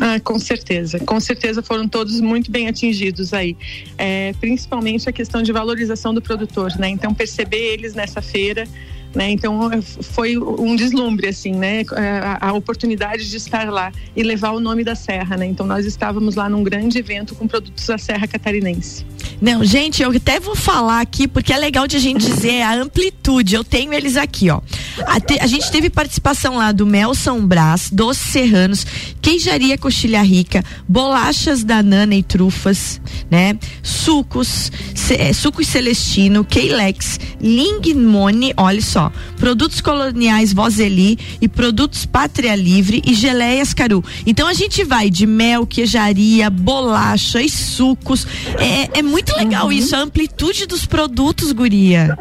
Ah, 0.00 0.18
com 0.20 0.38
certeza, 0.38 0.98
com 1.00 1.20
certeza 1.20 1.62
foram 1.62 1.86
todos 1.86 2.18
muito 2.18 2.50
bem 2.50 2.66
atingidos 2.66 3.34
aí, 3.34 3.54
é, 3.98 4.32
principalmente 4.40 5.06
a 5.06 5.12
questão 5.12 5.42
de 5.42 5.52
valorização 5.52 6.14
do 6.14 6.22
produtor, 6.22 6.72
né? 6.78 6.88
Então 6.88 7.12
perceber 7.12 7.74
eles 7.74 7.94
nessa 7.94 8.22
feira 8.22 8.66
né? 9.14 9.30
Então 9.30 9.70
foi 9.82 10.36
um 10.38 10.74
deslumbre 10.76 11.28
assim, 11.28 11.52
né? 11.52 11.82
A, 11.92 12.48
a, 12.48 12.52
oportunidade 12.52 13.28
de 13.28 13.36
estar 13.36 13.70
lá 13.70 13.92
e 14.16 14.22
levar 14.22 14.52
o 14.52 14.60
nome 14.60 14.84
da 14.84 14.94
Serra, 14.94 15.36
né? 15.36 15.46
Então 15.46 15.66
nós 15.66 15.86
estávamos 15.86 16.34
lá 16.34 16.48
num 16.48 16.62
grande 16.62 16.98
evento 16.98 17.34
com 17.34 17.46
produtos 17.46 17.86
da 17.86 17.98
Serra 17.98 18.26
Catarinense. 18.26 19.04
Não, 19.40 19.64
gente, 19.64 20.02
eu 20.02 20.10
até 20.10 20.38
vou 20.38 20.54
falar 20.54 21.00
aqui 21.00 21.26
porque 21.26 21.52
é 21.52 21.58
legal 21.58 21.86
de 21.86 21.96
a 21.96 22.00
gente 22.00 22.24
dizer 22.24 22.62
a 22.62 22.74
amplitude. 22.74 23.54
Eu 23.54 23.64
tenho 23.64 23.92
eles 23.92 24.16
aqui, 24.16 24.50
ó. 24.50 24.60
A, 25.06 25.20
te, 25.20 25.38
a 25.40 25.46
gente 25.46 25.70
teve 25.70 25.90
participação 25.90 26.56
lá 26.56 26.72
do 26.72 26.86
Mel 26.86 27.14
São 27.14 27.46
Brás, 27.46 27.90
Doces 27.90 28.32
Serranos, 28.32 28.86
Queijaria 29.20 29.76
Coxilha 29.76 30.22
Rica, 30.22 30.64
Bolachas 30.88 31.64
da 31.64 31.82
Nana 31.82 32.14
e 32.14 32.22
Trufas, 32.22 33.00
né? 33.30 33.58
Sucos, 33.82 34.70
ce, 34.94 35.14
é, 35.14 35.32
Sucos 35.32 35.66
Celestino, 35.66 36.44
Keilex, 36.44 37.18
Lingmone, 37.40 38.52
olha 38.56 38.80
só 38.80 38.92
só: 38.92 39.12
produtos 39.38 39.80
coloniais 39.80 40.52
Vozeli 40.52 41.18
e 41.40 41.48
produtos 41.48 42.04
Pátria 42.04 42.54
Livre 42.54 43.02
e 43.04 43.14
geleias 43.14 43.72
Caru. 43.72 44.04
Então 44.26 44.46
a 44.46 44.52
gente 44.52 44.84
vai 44.84 45.08
de 45.08 45.26
mel, 45.26 45.66
queijaria, 45.66 46.50
bolacha 46.50 47.40
e 47.40 47.48
sucos. 47.48 48.26
É, 48.58 48.98
é 48.98 49.02
muito 49.02 49.34
legal 49.36 49.66
uhum. 49.66 49.72
isso, 49.72 49.96
a 49.96 50.00
amplitude 50.00 50.66
dos 50.66 50.84
produtos, 50.84 51.50
guria. 51.52 52.16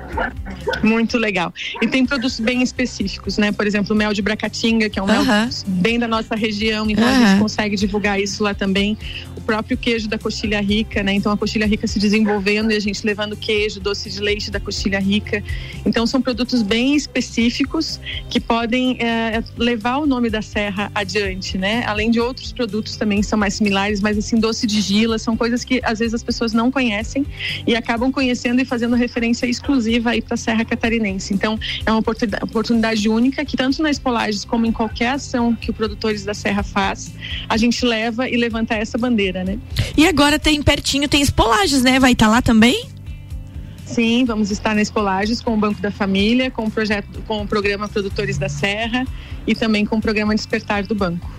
Muito 0.81 1.17
legal. 1.17 1.53
E 1.81 1.87
tem 1.87 2.05
produtos 2.05 2.39
bem 2.39 2.60
específicos, 2.61 3.37
né? 3.37 3.51
Por 3.51 3.65
exemplo, 3.67 3.93
o 3.93 3.97
mel 3.97 4.13
de 4.13 4.21
Bracatinga, 4.21 4.89
que 4.89 4.99
é 4.99 5.03
um 5.03 5.07
mel 5.07 5.23
bem 5.67 5.99
da 5.99 6.07
nossa 6.07 6.35
região, 6.35 6.89
então 6.89 7.05
a 7.05 7.27
gente 7.27 7.39
consegue 7.39 7.75
divulgar 7.75 8.19
isso 8.19 8.43
lá 8.43 8.53
também. 8.53 8.97
O 9.35 9.41
próprio 9.41 9.77
queijo 9.77 10.07
da 10.07 10.17
coxilha 10.17 10.61
rica, 10.61 11.03
né? 11.03 11.13
Então 11.13 11.31
a 11.31 11.37
coxilha 11.37 11.65
rica 11.65 11.87
se 11.87 11.99
desenvolvendo 11.99 12.71
e 12.71 12.75
a 12.75 12.79
gente 12.79 13.05
levando 13.05 13.35
queijo, 13.35 13.79
doce 13.79 14.09
de 14.09 14.19
leite 14.19 14.51
da 14.51 14.59
coxilha 14.59 14.99
rica. 14.99 15.43
Então 15.85 16.05
são 16.05 16.21
produtos 16.21 16.61
bem 16.61 16.95
específicos 16.95 17.99
que 18.29 18.39
podem 18.39 18.97
é, 18.99 19.43
levar 19.57 19.97
o 19.97 20.05
nome 20.05 20.29
da 20.29 20.41
serra 20.41 20.91
adiante, 20.93 21.57
né? 21.57 21.83
Além 21.85 22.11
de 22.11 22.19
outros 22.19 22.51
produtos 22.51 22.95
também 22.95 23.21
que 23.21 23.25
são 23.25 23.37
mais 23.37 23.55
similares, 23.55 24.01
mas 24.01 24.17
assim, 24.17 24.39
doce 24.39 24.67
de 24.67 24.81
gila, 24.81 25.17
são 25.17 25.35
coisas 25.35 25.63
que 25.63 25.81
às 25.83 25.99
vezes 25.99 26.13
as 26.13 26.23
pessoas 26.23 26.53
não 26.53 26.71
conhecem 26.71 27.25
e 27.65 27.75
acabam 27.75 28.11
conhecendo 28.11 28.61
e 28.61 28.65
fazendo 28.65 28.95
referência 28.95 29.45
exclusiva 29.45 30.11
aí 30.11 30.21
para 30.21 30.35
a 30.35 30.37
Serra 30.37 30.63
Catarinense. 30.65 31.33
Então, 31.33 31.59
é 31.85 31.91
uma 31.91 32.01
oportunidade, 32.51 33.09
única 33.09 33.43
que 33.43 33.57
tanto 33.57 33.81
na 33.81 33.89
Espolages 33.89 34.45
como 34.45 34.65
em 34.65 34.71
qualquer 34.71 35.13
ação 35.13 35.55
que 35.55 35.71
o 35.71 35.73
Produtores 35.73 36.23
da 36.23 36.33
Serra 36.33 36.61
faz, 36.61 37.11
a 37.49 37.57
gente 37.57 37.83
leva 37.85 38.29
e 38.29 38.37
levanta 38.37 38.75
essa 38.75 38.97
bandeira, 38.97 39.43
né? 39.43 39.57
E 39.97 40.05
agora 40.05 40.37
tem 40.37 40.61
pertinho, 40.61 41.07
tem 41.07 41.21
Espolages, 41.21 41.81
né? 41.81 41.99
Vai 41.99 42.11
estar 42.11 42.27
tá 42.27 42.31
lá 42.31 42.41
também? 42.41 42.87
Sim, 43.85 44.23
vamos 44.23 44.51
estar 44.51 44.75
na 44.75 44.81
Espolages 44.81 45.41
com 45.41 45.53
o 45.53 45.57
Banco 45.57 45.81
da 45.81 45.91
Família, 45.91 46.49
com 46.51 46.65
o 46.65 46.71
projeto, 46.71 47.21
com 47.27 47.41
o 47.41 47.47
programa 47.47 47.89
Produtores 47.89 48.37
da 48.37 48.47
Serra 48.47 49.05
e 49.45 49.55
também 49.55 49.85
com 49.85 49.97
o 49.97 50.01
programa 50.01 50.35
Despertar 50.35 50.83
do 50.85 50.95
Banco. 50.95 51.29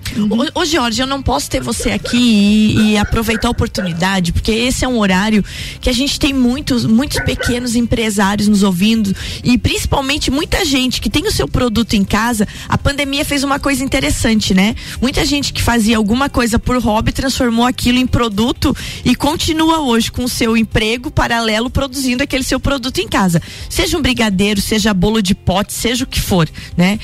Ô, 0.55 0.61
ô 0.61 0.65
Jorge, 0.65 1.01
eu 1.01 1.07
não 1.07 1.23
posso 1.23 1.49
ter 1.49 1.61
você 1.61 1.91
aqui 1.91 2.17
e, 2.17 2.93
e, 2.93 2.97
aproveitar 2.97 3.49
a 3.49 3.51
oportunidade, 3.51 4.33
porque 4.33 4.51
esse 4.51 4.85
é 4.85 4.89
um 4.89 4.99
horário 4.99 5.45
que 5.81 5.89
a 5.89 5.93
gente 5.93 6.21
tem 6.21 6.33
muitos, 6.33 6.85
muitos 6.85 7.19
pequenos 7.21 7.75
empresários 7.75 8.49
nos 8.49 8.63
ouvindo 8.63 9.15
e 9.43 9.57
principalmente 9.57 10.31
muita 10.31 10.65
gente 10.65 11.01
que 11.01 11.09
tem 11.09 11.27
o 11.27 11.33
seu 11.33 11.49
produto 11.49 11.95
em 11.95 12.05
casa. 12.05 12.47
A 12.69 12.77
pandemia 12.77 13.25
fez 13.25 13.43
uma 13.43 13.59
coisa 13.59 13.83
interessante, 13.83 14.53
né? 14.53 14.75
Muita 15.01 15.25
gente 15.25 15.53
que 15.53 15.63
fazia 15.63 15.97
alguma 15.97 16.29
coisa 16.29 16.59
por 16.59 16.77
hobby 16.79 17.13
transformou 17.13 17.67
aquilo 17.67 17.99
em 17.99 18.07
produto 18.07 18.77
e 19.05 19.15
continua 19.15 19.81
hoje 19.81 20.13
com 20.13 20.25
o 20.25 20.29
seu 20.29 20.57
emprego 20.57 21.11
paralelo 21.11 21.71
produzindo 21.71 22.23
aquele 22.23 22.45
seu 22.45 22.61
produto 22.61 22.99
em 22.99 23.09
casa. 23.09 23.41
Seja 23.69 23.97
um 23.97 24.03
brigadeiro, 24.03 24.61
seja 24.61 24.93
bolo 24.93 25.23
de 25.23 25.35
pote, 25.35 25.73
seja 25.73 26.05
o 26.05 26.07
que 26.07 26.21
for, 26.21 26.49
né? 26.77 26.99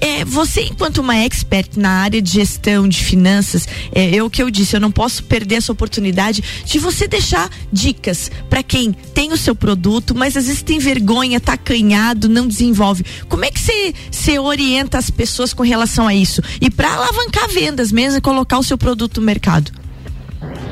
É, 0.00 0.24
você, 0.24 0.62
enquanto 0.62 0.98
uma 0.98 1.16
expert 1.16 1.70
na 1.76 1.90
área 1.90 2.22
de 2.22 2.30
gestão 2.30 2.49
gestão, 2.50 2.88
de 2.88 3.02
finanças, 3.02 3.68
é, 3.92 4.16
é 4.16 4.22
o 4.22 4.28
que 4.28 4.42
eu 4.42 4.50
disse, 4.50 4.74
eu 4.74 4.80
não 4.80 4.90
posso 4.90 5.22
perder 5.24 5.56
essa 5.56 5.72
oportunidade 5.72 6.42
de 6.64 6.78
você 6.78 7.06
deixar 7.06 7.48
dicas 7.72 8.30
para 8.48 8.62
quem 8.62 8.92
tem 8.92 9.32
o 9.32 9.36
seu 9.36 9.54
produto, 9.54 10.14
mas 10.14 10.36
às 10.36 10.46
vezes 10.46 10.62
tem 10.62 10.78
vergonha, 10.78 11.40
tá 11.40 11.52
acanhado, 11.52 12.28
não 12.28 12.48
desenvolve. 12.48 13.04
Como 13.28 13.44
é 13.44 13.50
que 13.50 13.60
você, 14.10 14.38
orienta 14.38 14.98
as 14.98 15.10
pessoas 15.10 15.52
com 15.52 15.62
relação 15.62 16.06
a 16.06 16.14
isso? 16.14 16.42
E 16.60 16.70
para 16.70 16.92
alavancar 16.92 17.48
vendas 17.48 17.92
mesmo 17.92 18.18
e 18.18 18.20
colocar 18.20 18.58
o 18.58 18.64
seu 18.64 18.76
produto 18.76 19.20
no 19.20 19.26
mercado? 19.26 19.70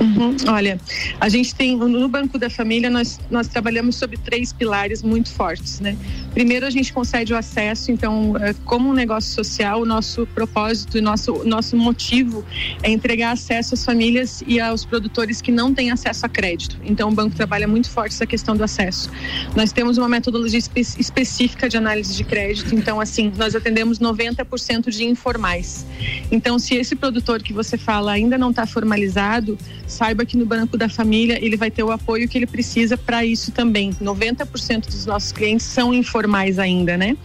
Uhum. 0.00 0.36
Olha, 0.48 0.80
a 1.20 1.28
gente 1.28 1.54
tem 1.54 1.76
no 1.76 2.08
Banco 2.08 2.38
da 2.38 2.48
Família 2.48 2.88
nós, 2.88 3.18
nós 3.30 3.48
trabalhamos 3.48 3.96
sobre 3.96 4.16
três 4.16 4.52
pilares 4.52 5.02
muito 5.02 5.30
fortes, 5.32 5.80
né? 5.80 5.96
Primeiro 6.32 6.66
a 6.66 6.70
gente 6.70 6.92
concede 6.92 7.32
o 7.32 7.36
acesso, 7.36 7.90
então 7.90 8.36
é, 8.36 8.54
como 8.64 8.88
um 8.88 8.92
negócio 8.92 9.32
social, 9.32 9.82
o 9.82 9.84
nosso 9.84 10.26
propósito, 10.28 11.00
nosso 11.02 11.44
nosso 11.44 11.76
motivo 11.76 12.44
é 12.82 12.90
entregar 12.90 13.32
acesso 13.32 13.74
às 13.74 13.84
famílias 13.84 14.42
e 14.46 14.60
aos 14.60 14.84
produtores 14.84 15.40
que 15.42 15.50
não 15.50 15.74
têm 15.74 15.90
acesso 15.90 16.24
a 16.26 16.28
crédito. 16.28 16.78
Então 16.84 17.08
o 17.08 17.12
banco 17.12 17.34
trabalha 17.34 17.66
muito 17.66 17.90
forte 17.90 18.14
essa 18.14 18.26
questão 18.26 18.56
do 18.56 18.62
acesso. 18.62 19.10
Nós 19.56 19.72
temos 19.72 19.98
uma 19.98 20.08
metodologia 20.08 20.58
espe 20.58 20.80
específica 20.80 21.68
de 21.68 21.76
análise 21.76 22.14
de 22.14 22.22
crédito, 22.22 22.74
então 22.74 23.00
assim 23.00 23.32
nós 23.36 23.54
atendemos 23.54 23.98
90% 23.98 24.90
de 24.90 25.04
informais. 25.04 25.84
Então 26.30 26.58
se 26.58 26.76
esse 26.76 26.94
produtor 26.94 27.42
que 27.42 27.52
você 27.52 27.76
fala 27.76 28.12
ainda 28.12 28.38
não 28.38 28.50
está 28.50 28.64
formalizado 28.66 29.58
saiba 29.88 30.24
que 30.24 30.36
no 30.36 30.46
Banco 30.46 30.76
da 30.76 30.88
Família 30.88 31.38
ele 31.44 31.56
vai 31.56 31.70
ter 31.70 31.82
o 31.82 31.90
apoio 31.90 32.28
que 32.28 32.38
ele 32.38 32.46
precisa 32.46 32.96
para 32.96 33.24
isso 33.24 33.50
também. 33.50 33.92
90% 33.94 34.86
dos 34.86 35.06
nossos 35.06 35.32
clientes 35.32 35.66
são 35.66 35.92
informais 35.92 36.58
ainda, 36.58 36.96
né? 36.96 37.16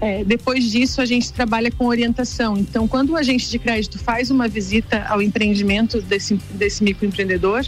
É, 0.00 0.22
depois 0.22 0.70
disso, 0.70 1.00
a 1.00 1.06
gente 1.06 1.32
trabalha 1.32 1.70
com 1.70 1.86
orientação. 1.86 2.58
Então, 2.58 2.86
quando 2.86 3.10
o 3.10 3.16
agente 3.16 3.50
de 3.50 3.58
crédito 3.58 3.98
faz 3.98 4.30
uma 4.30 4.46
visita 4.46 5.04
ao 5.08 5.22
empreendimento 5.22 6.00
desse, 6.02 6.34
desse 6.50 6.84
microempreendedor, 6.84 7.66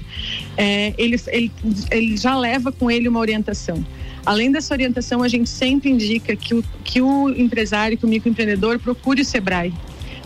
é, 0.57 0.93
ele, 0.99 1.17
ele, 1.29 1.53
ele 1.91 2.17
já 2.17 2.37
leva 2.37 2.71
com 2.71 2.91
ele 2.91 3.09
uma 3.09 3.21
orientação. 3.21 3.85
Além 4.25 4.51
dessa 4.51 4.75
orientação, 4.75 5.23
a 5.23 5.29
gente 5.29 5.49
sempre 5.49 5.89
indica 5.89 6.35
que 6.35 6.55
o, 6.55 6.65
que 6.85 7.01
o 7.01 7.31
empresário, 7.31 7.97
que 7.97 8.05
o 8.05 8.09
microempreendedor 8.09 8.79
procure 8.81 9.23
o 9.23 9.25
SEBRAE 9.25 9.73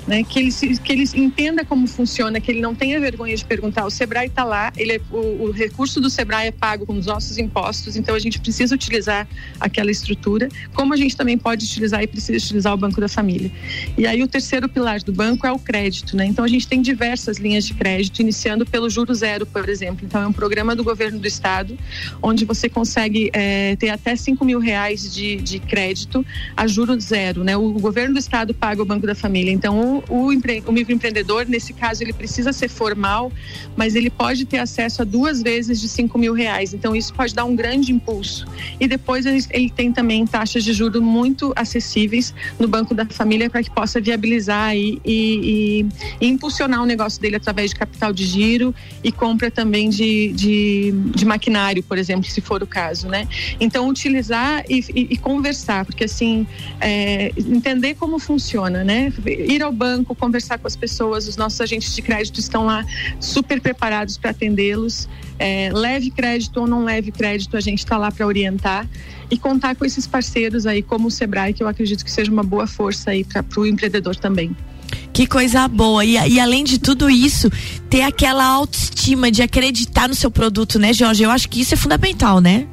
né? 0.06 0.22
Que 0.24 0.38
ele, 0.38 0.52
se, 0.52 0.80
que 0.80 0.92
ele 0.92 1.04
entenda 1.14 1.64
como 1.64 1.86
funciona, 1.86 2.40
que 2.40 2.50
ele 2.50 2.60
não 2.60 2.74
tenha 2.74 2.98
vergonha 3.00 3.36
de 3.36 3.44
perguntar. 3.44 3.84
O 3.84 3.90
Sebrae 3.90 4.26
está 4.26 4.44
lá, 4.44 4.72
ele 4.76 4.92
é, 4.92 5.00
o, 5.10 5.44
o, 5.44 5.50
recurso 5.50 6.00
do 6.00 6.08
Sebrae 6.08 6.48
é 6.48 6.52
pago 6.52 6.86
com 6.86 6.94
os 6.94 7.06
nossos 7.06 7.38
impostos, 7.38 7.96
então 7.96 8.14
a 8.14 8.18
gente 8.18 8.40
precisa 8.40 8.74
utilizar 8.74 9.28
aquela 9.58 9.90
estrutura, 9.90 10.48
como 10.74 10.94
a 10.94 10.96
gente 10.96 11.16
também 11.16 11.36
pode 11.36 11.64
utilizar 11.64 12.02
e 12.02 12.06
precisa 12.06 12.38
utilizar 12.38 12.74
o 12.74 12.76
Banco 12.76 13.00
da 13.00 13.08
Família. 13.08 13.50
E 13.96 14.06
aí 14.06 14.22
o 14.22 14.28
terceiro 14.28 14.68
pilar 14.68 15.00
do 15.02 15.12
banco 15.12 15.46
é 15.46 15.52
o 15.52 15.58
crédito, 15.58 16.16
né? 16.16 16.26
Então 16.26 16.44
a 16.44 16.48
gente 16.48 16.66
tem 16.66 16.80
diversas 16.80 17.38
linhas 17.38 17.64
de 17.64 17.74
crédito, 17.74 18.20
iniciando 18.20 18.66
pelo 18.66 18.88
juro 18.88 19.14
zero, 19.14 19.46
por 19.46 19.68
exemplo. 19.68 20.04
Então 20.04 20.22
é 20.22 20.26
um 20.26 20.32
programa 20.32 20.74
do 20.74 20.84
governo 20.84 21.18
do 21.18 21.26
estado, 21.26 21.76
onde 22.22 22.44
você 22.44 22.68
consegue 22.68 23.30
é, 23.32 23.76
ter 23.76 23.90
até 23.90 24.14
5 24.16 24.44
mil 24.44 24.58
reais 24.58 25.12
de, 25.12 25.36
de 25.36 25.58
crédito 25.58 26.24
a 26.56 26.66
juro 26.66 26.98
zero, 27.00 27.44
né? 27.44 27.56
O 27.56 27.72
governo 27.72 28.14
do 28.14 28.18
estado 28.18 28.54
paga 28.54 28.82
o 28.82 28.84
Banco 28.84 29.06
da 29.06 29.14
Família. 29.14 29.52
Então 29.52 29.78
o, 29.90 30.03
o, 30.09 30.33
empre, 30.33 30.62
o 30.66 30.72
microempreendedor, 30.72 31.46
nesse 31.48 31.72
caso, 31.72 32.03
ele 32.03 32.12
precisa 32.12 32.53
ser 32.53 32.68
formal, 32.68 33.33
mas 33.76 33.94
ele 33.94 34.11
pode 34.11 34.44
ter 34.44 34.59
acesso 34.59 35.03
a 35.03 35.05
duas 35.05 35.42
vezes 35.42 35.81
de 35.81 35.88
5 35.88 36.18
mil 36.18 36.33
reais. 36.33 36.72
Então, 36.74 36.94
isso 36.94 37.12
pode 37.12 37.35
dar 37.35 37.44
um 37.44 37.57
grande 37.57 37.92
impulso. 37.92 38.46
E 38.79 38.87
depois 38.87 39.26
ele, 39.26 39.44
ele 39.50 39.70
tem 39.70 39.92
também 39.92 40.26
taxas 40.26 40.64
de 40.64 40.72
juros 40.72 41.03
muito 41.03 41.53
acessíveis 41.57 42.35
no 42.59 42.68
Banco 42.68 42.94
da 42.94 43.07
Família 43.07 43.50
para 43.50 43.62
que 43.62 43.70
possa 43.70 44.00
viabilizar 44.00 44.76
e, 44.76 45.00
e, 45.05 45.87
e, 46.20 46.26
impulsionar 46.26 46.83
o 46.83 46.87
negócio 46.87 47.20
dele 47.20 47.37
através 47.37 47.70
de 47.70 47.76
capital 47.76 48.12
de 48.12 48.24
giro 48.24 48.74
e 49.03 49.11
compra 49.11 49.50
também 49.50 49.88
de, 49.88 50.33
de, 50.33 50.92
de 51.14 51.24
maquinário, 51.24 51.83
por 51.83 51.98
exemplo, 51.98 52.29
se 52.31 52.40
for 52.40 52.62
o 52.62 52.66
caso, 52.66 53.09
né? 53.09 53.26
Então, 53.59 53.88
utilizar 53.88 54.64
e, 54.68 54.85
e 54.94 55.16
conversar, 55.16 55.85
porque 55.85 56.05
assim, 56.05 56.46
é, 56.81 57.33
entender 57.38 57.94
como 57.94 58.18
funciona, 58.18 58.85
né? 58.85 59.12
Ir 59.26 59.62
ao 59.62 59.72
banco, 59.81 60.14
conversar 60.14 60.59
com 60.59 60.66
as 60.66 60.77
pessoas, 60.77 61.27
os 61.27 61.38
nossos 61.38 61.59
agentes 61.59 61.95
de 61.95 62.03
crédito 62.03 62.38
estão 62.38 62.66
lá 62.66 62.85
super 63.19 63.62
preparados 63.62 64.19
para 64.19 64.31
atendê-los. 64.31 65.09
É, 65.38 65.71
leve 65.73 66.11
crédito 66.11 66.61
ou 66.61 66.66
não 66.66 66.85
leve 66.85 67.11
crédito, 67.11 67.57
a 67.57 67.61
gente 67.61 67.79
está 67.79 67.97
lá 67.97 68.12
para 68.12 68.27
orientar 68.27 68.87
e 69.31 69.38
contar 69.38 69.75
com 69.75 69.87
esses 69.87 70.07
parceiros 70.07 70.66
aí, 70.66 70.83
como 70.83 71.09
o 71.09 71.11
Sebrae, 71.11 71.55
que 71.55 71.62
eu 71.62 71.69
acredito 71.69 72.05
que 72.05 72.11
seja 72.11 72.31
uma 72.31 72.43
boa 72.43 72.66
força 72.66 73.12
aí 73.12 73.25
para 73.25 73.43
o 73.57 73.66
empreendedor 73.66 74.14
também. 74.16 74.55
Que 75.14 75.27
coisa 75.27 75.66
boa. 75.66 76.05
E, 76.05 76.16
e, 76.29 76.38
além 76.38 76.62
de 76.62 76.79
tudo 76.79 77.09
isso, 77.09 77.49
ter 77.88 78.03
aquela 78.03 78.45
autoestima 78.45 79.31
de 79.31 79.40
acreditar 79.43 80.09
no 80.09 80.14
seu 80.14 80.31
produto, 80.31 80.79
né, 80.79 80.93
Jorge? 80.93 81.23
Eu 81.23 81.31
acho 81.31 81.49
que 81.49 81.61
isso 81.61 81.73
é 81.73 81.77
fundamental, 81.77 82.38
né? 82.40 82.66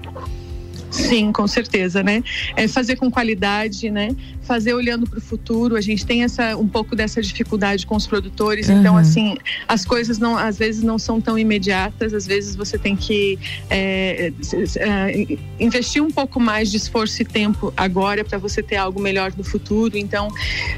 Sim, 0.90 1.32
com 1.32 1.48
certeza, 1.48 2.02
né? 2.02 2.24
É 2.56 2.68
fazer 2.68 2.96
com 2.96 3.12
qualidade, 3.12 3.90
né? 3.92 4.10
Fazer 4.48 4.74
olhando 4.74 5.08
para 5.08 5.20
o 5.20 5.22
futuro. 5.22 5.76
A 5.76 5.82
gente 5.82 6.06
tem 6.06 6.24
essa 6.24 6.56
um 6.56 6.68
pouco 6.68 6.96
dessa 6.96 7.22
dificuldade 7.22 7.86
com 7.86 7.96
os 7.96 8.08
produtores. 8.08 8.70
Então, 8.70 8.76
uhum. 8.76 8.88
Então, 8.88 8.98
assim, 8.98 9.38
as 9.68 9.84
coisas 9.84 10.18
não, 10.18 10.38
às 10.38 10.58
vezes 10.58 10.82
não 10.82 10.98
são 10.98 11.20
tão 11.20 11.38
imediatas. 11.38 12.14
Às 12.14 12.26
vezes 12.26 12.56
você 12.56 12.78
tem 12.78 12.96
que 12.96 13.38
é, 13.70 14.32
é, 14.78 15.38
investir 15.60 16.02
um 16.02 16.10
pouco 16.10 16.40
mais 16.40 16.72
de 16.72 16.78
esforço 16.78 17.22
e 17.22 17.26
tempo 17.26 17.74
agora 17.76 18.24
para 18.24 18.38
você 18.38 18.64
ter 18.64 18.78
algo 18.78 19.02
melhor 19.02 19.34
no 19.38 19.44
futuro. 19.44 19.98
Então, 19.98 20.30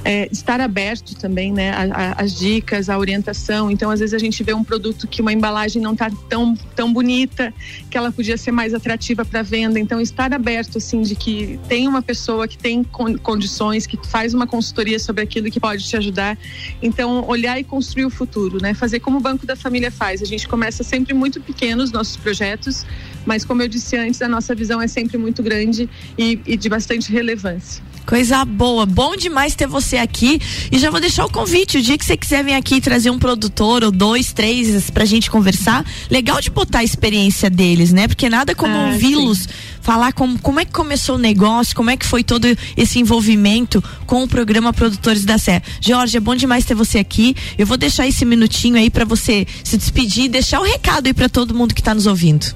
é, 0.03 0.27
estar 0.31 0.59
aberto 0.59 1.15
também, 1.15 1.53
né? 1.53 1.71
A, 1.71 1.83
a, 1.83 2.11
as 2.23 2.37
dicas, 2.37 2.89
a 2.89 2.97
orientação. 2.97 3.69
Então, 3.69 3.91
às 3.91 3.99
vezes 3.99 4.13
a 4.13 4.19
gente 4.19 4.43
vê 4.43 4.53
um 4.53 4.63
produto 4.63 5.07
que 5.07 5.21
uma 5.21 5.31
embalagem 5.31 5.81
não 5.81 5.93
está 5.93 6.09
tão 6.27 6.57
tão 6.75 6.91
bonita, 6.93 7.53
que 7.89 7.97
ela 7.97 8.11
podia 8.11 8.37
ser 8.37 8.51
mais 8.51 8.73
atrativa 8.73 9.25
para 9.25 9.41
venda. 9.41 9.79
Então 9.79 9.99
estar 9.99 10.33
aberto, 10.33 10.77
assim, 10.77 11.01
de 11.01 11.15
que 11.15 11.59
tem 11.67 11.87
uma 11.87 12.01
pessoa 12.01 12.47
que 12.47 12.57
tem 12.57 12.83
condições, 12.83 13.58
que 13.87 13.97
faz 14.07 14.33
uma 14.33 14.47
consultoria 14.47 14.97
sobre 14.99 15.23
aquilo 15.23 15.51
que 15.51 15.59
pode 15.59 15.83
te 15.83 15.95
ajudar. 15.97 16.37
Então, 16.81 17.25
olhar 17.27 17.59
e 17.59 17.63
construir 17.63 18.05
o 18.05 18.09
futuro, 18.09 18.59
né? 18.61 18.73
Fazer 18.73 18.99
como 18.99 19.17
o 19.17 19.21
Banco 19.21 19.45
da 19.45 19.55
Família 19.55 19.91
faz. 19.91 20.21
A 20.21 20.25
gente 20.25 20.47
começa 20.47 20.83
sempre 20.83 21.13
muito 21.13 21.41
pequeno 21.41 21.83
os 21.83 21.91
nossos 21.91 22.15
projetos, 22.17 22.85
mas 23.25 23.43
como 23.43 23.61
eu 23.61 23.67
disse 23.67 23.97
antes, 23.97 24.21
a 24.21 24.29
nossa 24.29 24.55
visão 24.55 24.81
é 24.81 24.87
sempre 24.87 25.17
muito 25.17 25.43
grande 25.43 25.89
e, 26.17 26.39
e 26.45 26.57
de 26.57 26.69
bastante 26.69 27.11
relevância. 27.11 27.83
Coisa 28.09 28.43
boa, 28.43 28.87
bom 28.87 29.15
demais 29.15 29.53
ter 29.53 29.67
você 29.67 29.97
aqui. 29.97 30.41
E 30.71 30.79
já 30.79 30.89
vou 30.89 30.99
deixar 30.99 31.25
o 31.25 31.31
convite. 31.31 31.77
O 31.77 31.81
dia 31.81 31.95
que 31.95 32.03
você 32.03 32.17
quiser 32.17 32.43
vir 32.43 32.53
aqui 32.53 32.81
trazer 32.81 33.11
um 33.11 33.19
produtor 33.19 33.83
ou 33.83 33.91
dois, 33.91 34.33
três 34.33 34.89
pra 34.89 35.05
gente 35.05 35.29
conversar, 35.29 35.85
legal 36.09 36.41
de 36.41 36.49
botar 36.49 36.79
a 36.79 36.83
experiência 36.83 37.51
deles, 37.51 37.93
né? 37.93 38.07
Porque 38.07 38.27
nada 38.27 38.55
como 38.55 38.75
ah, 38.75 38.87
ouvi-los 38.87 39.47
falar 39.81 40.13
como, 40.13 40.39
como 40.39 40.59
é 40.59 40.65
que 40.65 40.71
começou 40.71 41.15
o 41.15 41.19
negócio, 41.19 41.75
como 41.75 41.89
é 41.89 41.97
que 41.97 42.05
foi 42.05 42.23
todo 42.23 42.47
esse 42.75 42.99
envolvimento 42.99 43.83
com 44.05 44.23
o 44.23 44.27
programa 44.27 44.73
Produtores 44.73 45.25
da 45.25 45.37
Serra. 45.37 45.63
Jorge, 45.81 46.17
é 46.17 46.19
bom 46.19 46.35
demais 46.35 46.65
ter 46.65 46.75
você 46.75 46.99
aqui. 46.99 47.35
Eu 47.57 47.65
vou 47.65 47.77
deixar 47.77 48.07
esse 48.07 48.25
minutinho 48.25 48.77
aí 48.77 48.89
para 48.89 49.05
você 49.05 49.45
se 49.63 49.77
despedir 49.77 50.25
e 50.25 50.29
deixar 50.29 50.59
o 50.59 50.63
recado 50.63 51.07
aí 51.07 51.13
para 51.13 51.29
todo 51.29 51.55
mundo 51.55 51.73
que 51.73 51.81
está 51.81 51.93
nos 51.93 52.07
ouvindo. 52.07 52.55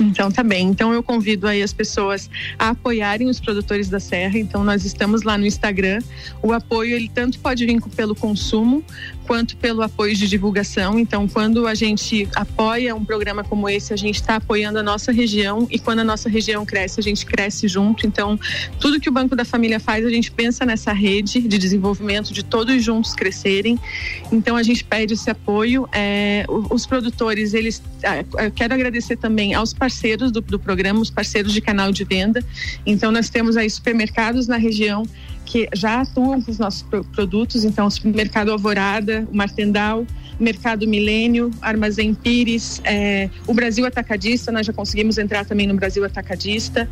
Então 0.00 0.30
tá 0.30 0.42
bem. 0.42 0.68
Então 0.68 0.92
eu 0.92 1.02
convido 1.02 1.46
aí 1.46 1.62
as 1.62 1.72
pessoas 1.72 2.30
a 2.58 2.70
apoiarem 2.70 3.28
os 3.28 3.40
produtores 3.40 3.88
da 3.88 4.00
Serra. 4.00 4.38
Então 4.38 4.64
nós 4.64 4.84
estamos 4.84 5.22
lá 5.22 5.36
no 5.36 5.46
Instagram. 5.46 6.00
O 6.42 6.52
apoio 6.52 6.96
ele 6.96 7.10
tanto 7.12 7.38
pode 7.38 7.64
vir 7.66 7.80
pelo 7.94 8.14
consumo 8.14 8.84
quanto 9.26 9.56
pelo 9.56 9.82
apoio 9.82 10.14
de 10.14 10.26
divulgação. 10.26 10.98
Então 10.98 11.28
quando 11.28 11.66
a 11.66 11.74
gente 11.74 12.28
apoia 12.34 12.94
um 12.94 13.04
programa 13.04 13.44
como 13.44 13.68
esse, 13.68 13.92
a 13.92 13.96
gente 13.96 14.16
está 14.16 14.36
apoiando 14.36 14.78
a 14.78 14.82
nossa 14.82 15.12
região 15.12 15.66
e 15.70 15.78
quando 15.78 16.00
a 16.00 16.04
nossa 16.04 16.28
região 16.28 16.64
cresce, 16.64 16.98
a 16.98 17.02
gente 17.02 17.26
cresce 17.26 17.68
junto. 17.68 18.06
Então 18.06 18.38
tudo 18.80 18.98
que 18.98 19.08
o 19.08 19.12
Banco 19.12 19.36
da 19.36 19.44
Família 19.44 19.78
faz, 19.78 20.04
a 20.04 20.10
gente 20.10 20.30
pensa 20.30 20.64
nessa 20.64 20.92
rede 20.92 21.40
de 21.40 21.58
desenvolvimento 21.58 22.32
de 22.32 22.42
todos 22.42 22.82
juntos 22.82 23.14
crescerem. 23.14 23.78
Então 24.32 24.56
a 24.56 24.62
gente 24.62 24.82
pede 24.82 25.14
esse 25.14 25.30
apoio. 25.30 25.88
É, 25.92 26.44
os 26.70 26.86
produtores, 26.86 27.54
eles, 27.54 27.82
é, 28.02 28.24
eu 28.46 28.50
quero 28.50 28.74
agradecer 28.74 29.16
também 29.16 29.54
aos 29.54 29.72
do, 30.30 30.40
do 30.40 30.58
programa, 30.58 31.00
os 31.00 31.10
parceiros 31.10 31.52
de 31.52 31.60
canal 31.60 31.92
de 31.92 32.04
venda. 32.04 32.44
Então, 32.86 33.10
nós 33.10 33.28
temos 33.28 33.56
aí 33.56 33.68
supermercados 33.68 34.46
na 34.46 34.56
região 34.56 35.04
que 35.44 35.68
já 35.74 36.02
atuam 36.02 36.42
com 36.42 36.50
os 36.50 36.58
nossos 36.58 36.84
produtos, 37.12 37.64
então 37.64 37.86
o 37.86 37.90
supermercado 37.90 38.50
Alvorada, 38.50 39.26
o 39.32 39.36
Martendal, 39.36 40.06
Mercado 40.38 40.86
Milênio, 40.86 41.50
Armazém 41.60 42.14
Pires, 42.14 42.80
é, 42.84 43.28
o 43.46 43.54
Brasil 43.54 43.84
Atacadista, 43.86 44.52
nós 44.52 44.66
já 44.66 44.72
conseguimos 44.72 45.18
entrar 45.18 45.44
também 45.44 45.66
no 45.66 45.74
Brasil 45.74 46.04
Atacadista. 46.04 46.88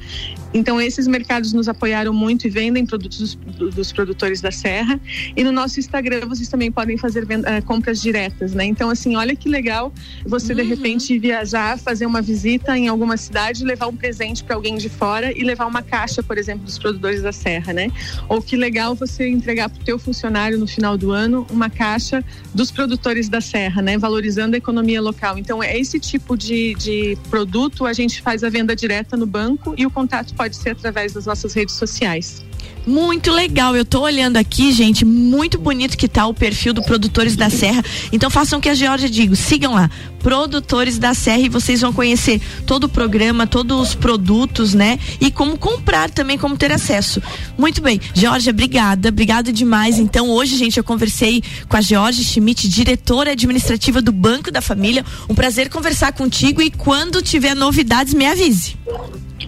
Então, 0.52 0.80
esses 0.80 1.06
mercados 1.06 1.52
nos 1.52 1.68
apoiaram 1.68 2.12
muito 2.12 2.46
e 2.46 2.50
vendem 2.50 2.86
produtos 2.86 3.34
dos, 3.34 3.74
dos 3.74 3.92
produtores 3.92 4.40
da 4.40 4.50
Serra. 4.50 4.98
E 5.36 5.44
no 5.44 5.52
nosso 5.52 5.78
Instagram 5.78 6.26
vocês 6.26 6.48
também 6.48 6.72
podem 6.72 6.96
fazer 6.96 7.24
uh, 7.24 7.64
compras 7.64 8.00
diretas, 8.00 8.54
né? 8.54 8.64
Então, 8.64 8.88
assim, 8.90 9.16
olha 9.16 9.36
que 9.36 9.48
legal 9.48 9.92
você 10.24 10.52
uhum. 10.52 10.58
de 10.58 10.64
repente 10.64 11.18
viajar, 11.18 11.78
fazer 11.78 12.06
uma 12.06 12.22
visita 12.22 12.76
em 12.76 12.88
alguma 12.88 13.16
cidade, 13.16 13.64
levar 13.64 13.86
um 13.86 13.96
presente 13.96 14.42
para 14.42 14.56
alguém 14.56 14.76
de 14.76 14.88
fora 14.88 15.36
e 15.36 15.42
levar 15.42 15.66
uma 15.66 15.82
caixa, 15.82 16.22
por 16.22 16.38
exemplo, 16.38 16.64
dos 16.64 16.78
produtores 16.78 17.22
da 17.22 17.32
Serra, 17.32 17.72
né? 17.72 17.90
Ou 18.28 18.40
que 18.40 18.56
legal 18.56 18.94
você 18.94 19.28
entregar 19.28 19.68
para 19.68 19.80
o 19.80 19.84
teu 19.84 19.98
funcionário 19.98 20.58
no 20.58 20.66
final 20.66 20.96
do 20.96 21.10
ano 21.10 21.46
uma 21.50 21.68
caixa 21.68 22.24
dos 22.54 22.70
produtores 22.70 23.28
da 23.28 23.35
serra, 23.40 23.82
né? 23.82 23.98
Valorizando 23.98 24.54
a 24.54 24.58
economia 24.58 25.00
local. 25.00 25.38
Então, 25.38 25.62
é 25.62 25.78
esse 25.78 25.98
tipo 25.98 26.36
de, 26.36 26.74
de 26.74 27.18
produto 27.30 27.86
a 27.86 27.92
gente 27.92 28.22
faz 28.22 28.42
a 28.42 28.50
venda 28.50 28.74
direta 28.74 29.16
no 29.16 29.26
banco 29.26 29.74
e 29.76 29.86
o 29.86 29.90
contato 29.90 30.34
pode 30.34 30.56
ser 30.56 30.70
através 30.70 31.12
das 31.12 31.26
nossas 31.26 31.52
redes 31.54 31.74
sociais. 31.74 32.44
Muito 32.86 33.32
legal. 33.32 33.74
Eu 33.74 33.84
tô 33.84 34.02
olhando 34.02 34.36
aqui, 34.36 34.72
gente, 34.72 35.04
muito 35.04 35.58
bonito 35.58 35.96
que 35.96 36.06
tá 36.06 36.24
o 36.26 36.32
perfil 36.32 36.72
do 36.72 36.82
Produtores 36.82 37.34
da 37.34 37.50
Serra. 37.50 37.84
Então 38.12 38.30
façam 38.30 38.60
o 38.60 38.62
que 38.62 38.68
a 38.68 38.74
Georgia 38.74 39.10
digo, 39.10 39.34
sigam 39.34 39.74
lá, 39.74 39.90
Produtores 40.20 40.96
da 40.96 41.12
Serra 41.12 41.40
e 41.40 41.48
vocês 41.48 41.80
vão 41.80 41.92
conhecer 41.92 42.40
todo 42.64 42.84
o 42.84 42.88
programa, 42.88 43.46
todos 43.46 43.88
os 43.88 43.94
produtos, 43.94 44.72
né? 44.72 45.00
E 45.20 45.32
como 45.32 45.58
comprar 45.58 46.10
também, 46.10 46.38
como 46.38 46.56
ter 46.56 46.70
acesso. 46.70 47.20
Muito 47.58 47.82
bem. 47.82 48.00
Georgia, 48.14 48.52
obrigada, 48.52 49.08
obrigada 49.08 49.52
demais. 49.52 49.98
Então 49.98 50.30
hoje, 50.30 50.56
gente, 50.56 50.78
eu 50.78 50.84
conversei 50.84 51.42
com 51.68 51.76
a 51.76 51.80
Georgia 51.80 52.24
Schmidt, 52.24 52.68
diretora 52.68 53.32
administrativa 53.32 54.00
do 54.00 54.12
Banco 54.12 54.52
da 54.52 54.60
Família. 54.60 55.04
Um 55.28 55.34
prazer 55.34 55.68
conversar 55.68 56.12
contigo 56.12 56.62
e 56.62 56.70
quando 56.70 57.20
tiver 57.20 57.56
novidades, 57.56 58.14
me 58.14 58.26
avise. 58.26 58.76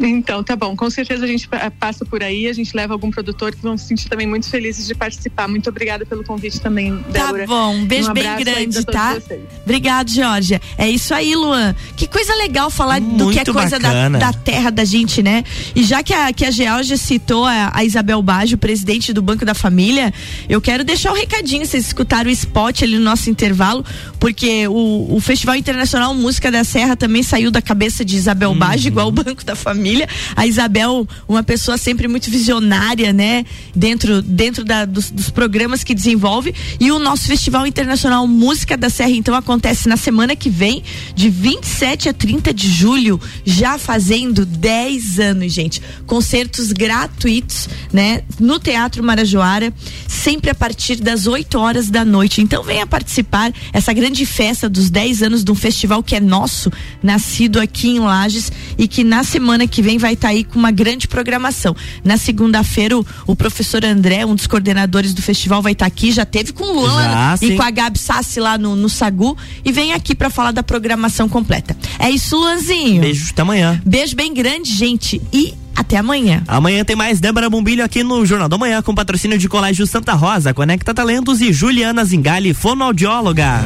Então, 0.00 0.42
tá 0.44 0.54
bom. 0.54 0.76
Com 0.76 0.88
certeza 0.88 1.24
a 1.24 1.28
gente 1.28 1.48
passa 1.78 2.04
por 2.04 2.22
aí, 2.22 2.46
a 2.46 2.52
gente 2.52 2.74
leva 2.74 2.94
algum 2.94 3.10
produtor 3.10 3.54
que 3.54 3.62
vão 3.62 3.76
se 3.76 3.86
sentir 3.86 4.08
também 4.08 4.26
muito 4.26 4.48
felizes 4.48 4.86
de 4.86 4.94
participar. 4.94 5.48
Muito 5.48 5.68
obrigada 5.68 6.06
pelo 6.06 6.24
convite 6.24 6.60
também, 6.60 6.96
tá 6.96 7.26
Débora. 7.26 7.46
Tá 7.46 7.46
bom, 7.46 7.74
um 7.74 7.84
beijo 7.84 8.10
um 8.10 8.14
bem 8.14 8.36
grande, 8.38 8.84
tá? 8.84 9.16
Obrigado, 9.62 10.10
Georgia. 10.10 10.60
É 10.76 10.88
isso 10.88 11.12
aí, 11.12 11.34
Luan. 11.34 11.74
Que 11.96 12.06
coisa 12.06 12.34
legal 12.36 12.70
falar 12.70 13.00
muito 13.00 13.24
do 13.24 13.30
que 13.32 13.40
é 13.40 13.44
coisa 13.44 13.78
da, 13.78 14.08
da, 14.08 14.32
terra 14.32 14.70
da 14.70 14.84
gente, 14.84 15.22
né? 15.22 15.44
E 15.74 15.82
já 15.82 16.02
que 16.02 16.14
a, 16.14 16.32
que 16.32 16.44
a 16.44 16.50
Georgia 16.50 16.96
citou 16.96 17.44
a, 17.44 17.70
a 17.74 17.84
Isabel 17.84 18.22
Baggio, 18.22 18.56
presidente 18.56 19.12
do 19.12 19.20
Banco 19.22 19.44
da 19.44 19.54
Família, 19.54 20.12
eu 20.48 20.60
quero 20.60 20.84
deixar 20.84 21.10
o 21.10 21.14
um 21.14 21.16
recadinho, 21.16 21.66
vocês 21.66 21.86
escutaram 21.86 22.30
o 22.30 22.32
spot 22.32 22.82
ali 22.82 22.96
no 22.96 23.04
nosso 23.04 23.30
intervalo, 23.30 23.84
porque 24.20 24.68
o, 24.68 25.16
o 25.16 25.20
Festival 25.20 25.56
Internacional 25.56 26.14
Música 26.14 26.50
da 26.50 26.62
Serra 26.64 26.96
também 26.96 27.22
saiu 27.22 27.50
da 27.50 27.60
cabeça 27.60 28.04
de 28.04 28.16
Isabel 28.16 28.50
uhum. 28.50 28.58
Baggio, 28.58 28.88
igual 28.88 29.08
o 29.08 29.12
Banco 29.12 29.44
da 29.44 29.56
Família. 29.56 29.87
A 30.34 30.46
Isabel, 30.46 31.06
uma 31.28 31.42
pessoa 31.42 31.78
sempre 31.78 32.08
muito 32.08 32.30
visionária, 32.30 33.12
né? 33.12 33.44
Dentro, 33.74 34.22
dentro 34.22 34.64
da, 34.64 34.84
dos, 34.84 35.10
dos 35.10 35.30
programas 35.30 35.84
que 35.84 35.94
desenvolve. 35.94 36.54
E 36.80 36.90
o 36.90 36.98
nosso 36.98 37.26
Festival 37.26 37.66
Internacional 37.66 38.26
Música 38.26 38.76
da 38.76 38.90
Serra, 38.90 39.10
então, 39.10 39.34
acontece 39.34 39.88
na 39.88 39.96
semana 39.96 40.34
que 40.34 40.50
vem, 40.50 40.82
de 41.14 41.30
27 41.30 42.08
a 42.08 42.12
30 42.12 42.52
de 42.52 42.68
julho, 42.70 43.20
já 43.44 43.78
fazendo 43.78 44.44
10 44.44 45.18
anos, 45.20 45.52
gente. 45.52 45.82
Concertos 46.06 46.72
gratuitos, 46.72 47.68
né? 47.92 48.22
No 48.38 48.58
Teatro 48.58 49.02
Marajoara, 49.02 49.72
sempre 50.06 50.50
a 50.50 50.54
partir 50.54 50.96
das 50.96 51.26
8 51.26 51.58
horas 51.58 51.90
da 51.90 52.04
noite. 52.04 52.40
Então, 52.40 52.62
venha 52.62 52.86
participar 52.86 53.52
essa 53.72 53.92
grande 53.92 54.26
festa 54.26 54.68
dos 54.68 54.90
10 54.90 55.22
anos 55.22 55.44
de 55.44 55.50
um 55.50 55.54
festival 55.54 56.02
que 56.02 56.14
é 56.14 56.20
nosso, 56.20 56.70
nascido 57.02 57.60
aqui 57.60 57.88
em 57.88 58.00
Lages 58.00 58.50
e 58.76 58.88
que 58.88 59.04
na 59.04 59.24
semana 59.24 59.66
que 59.66 59.77
vem 59.82 59.98
vai 59.98 60.14
estar 60.14 60.28
tá 60.28 60.34
aí 60.34 60.44
com 60.44 60.58
uma 60.58 60.70
grande 60.70 61.08
programação. 61.08 61.74
Na 62.04 62.16
segunda-feira, 62.16 62.98
o, 62.98 63.06
o, 63.26 63.36
professor 63.36 63.84
André, 63.84 64.24
um 64.24 64.34
dos 64.34 64.46
coordenadores 64.46 65.14
do 65.14 65.22
festival, 65.22 65.62
vai 65.62 65.72
estar 65.72 65.84
tá 65.84 65.88
aqui. 65.88 66.12
Já 66.12 66.24
teve 66.24 66.52
com 66.52 66.64
o 66.64 66.80
Luan 66.80 67.02
já, 67.02 67.34
e 67.40 67.48
sim. 67.48 67.56
com 67.56 67.62
a 67.62 67.70
Gabi 67.70 67.98
Sassi 67.98 68.40
lá 68.40 68.58
no, 68.58 68.76
no 68.76 68.88
Sagu. 68.88 69.36
E 69.64 69.72
vem 69.72 69.92
aqui 69.92 70.14
para 70.14 70.30
falar 70.30 70.52
da 70.52 70.62
programação 70.62 71.28
completa. 71.28 71.76
É 71.98 72.10
isso, 72.10 72.36
Luanzinho. 72.36 73.00
Beijo, 73.00 73.30
até 73.30 73.42
amanhã. 73.42 73.80
Beijo 73.84 74.14
bem 74.16 74.32
grande, 74.32 74.74
gente. 74.74 75.20
E 75.32 75.54
até 75.78 75.96
amanhã. 75.96 76.42
Amanhã 76.48 76.84
tem 76.84 76.96
mais 76.96 77.20
Débora 77.20 77.48
Bombilho 77.48 77.84
aqui 77.84 78.02
no 78.02 78.26
Jornal 78.26 78.48
da 78.48 78.58
Manhã 78.58 78.82
com 78.82 78.92
patrocínio 78.94 79.38
de 79.38 79.48
Colégio 79.48 79.86
Santa 79.86 80.12
Rosa, 80.12 80.52
Conecta 80.52 80.92
Talentos 80.92 81.40
e 81.40 81.52
Juliana 81.52 82.04
Zingali, 82.04 82.52
fonoaudióloga. 82.52 83.62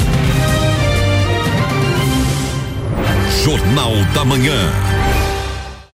Jornal 3.42 3.92
da 4.14 4.24
Manhã. 4.24 5.01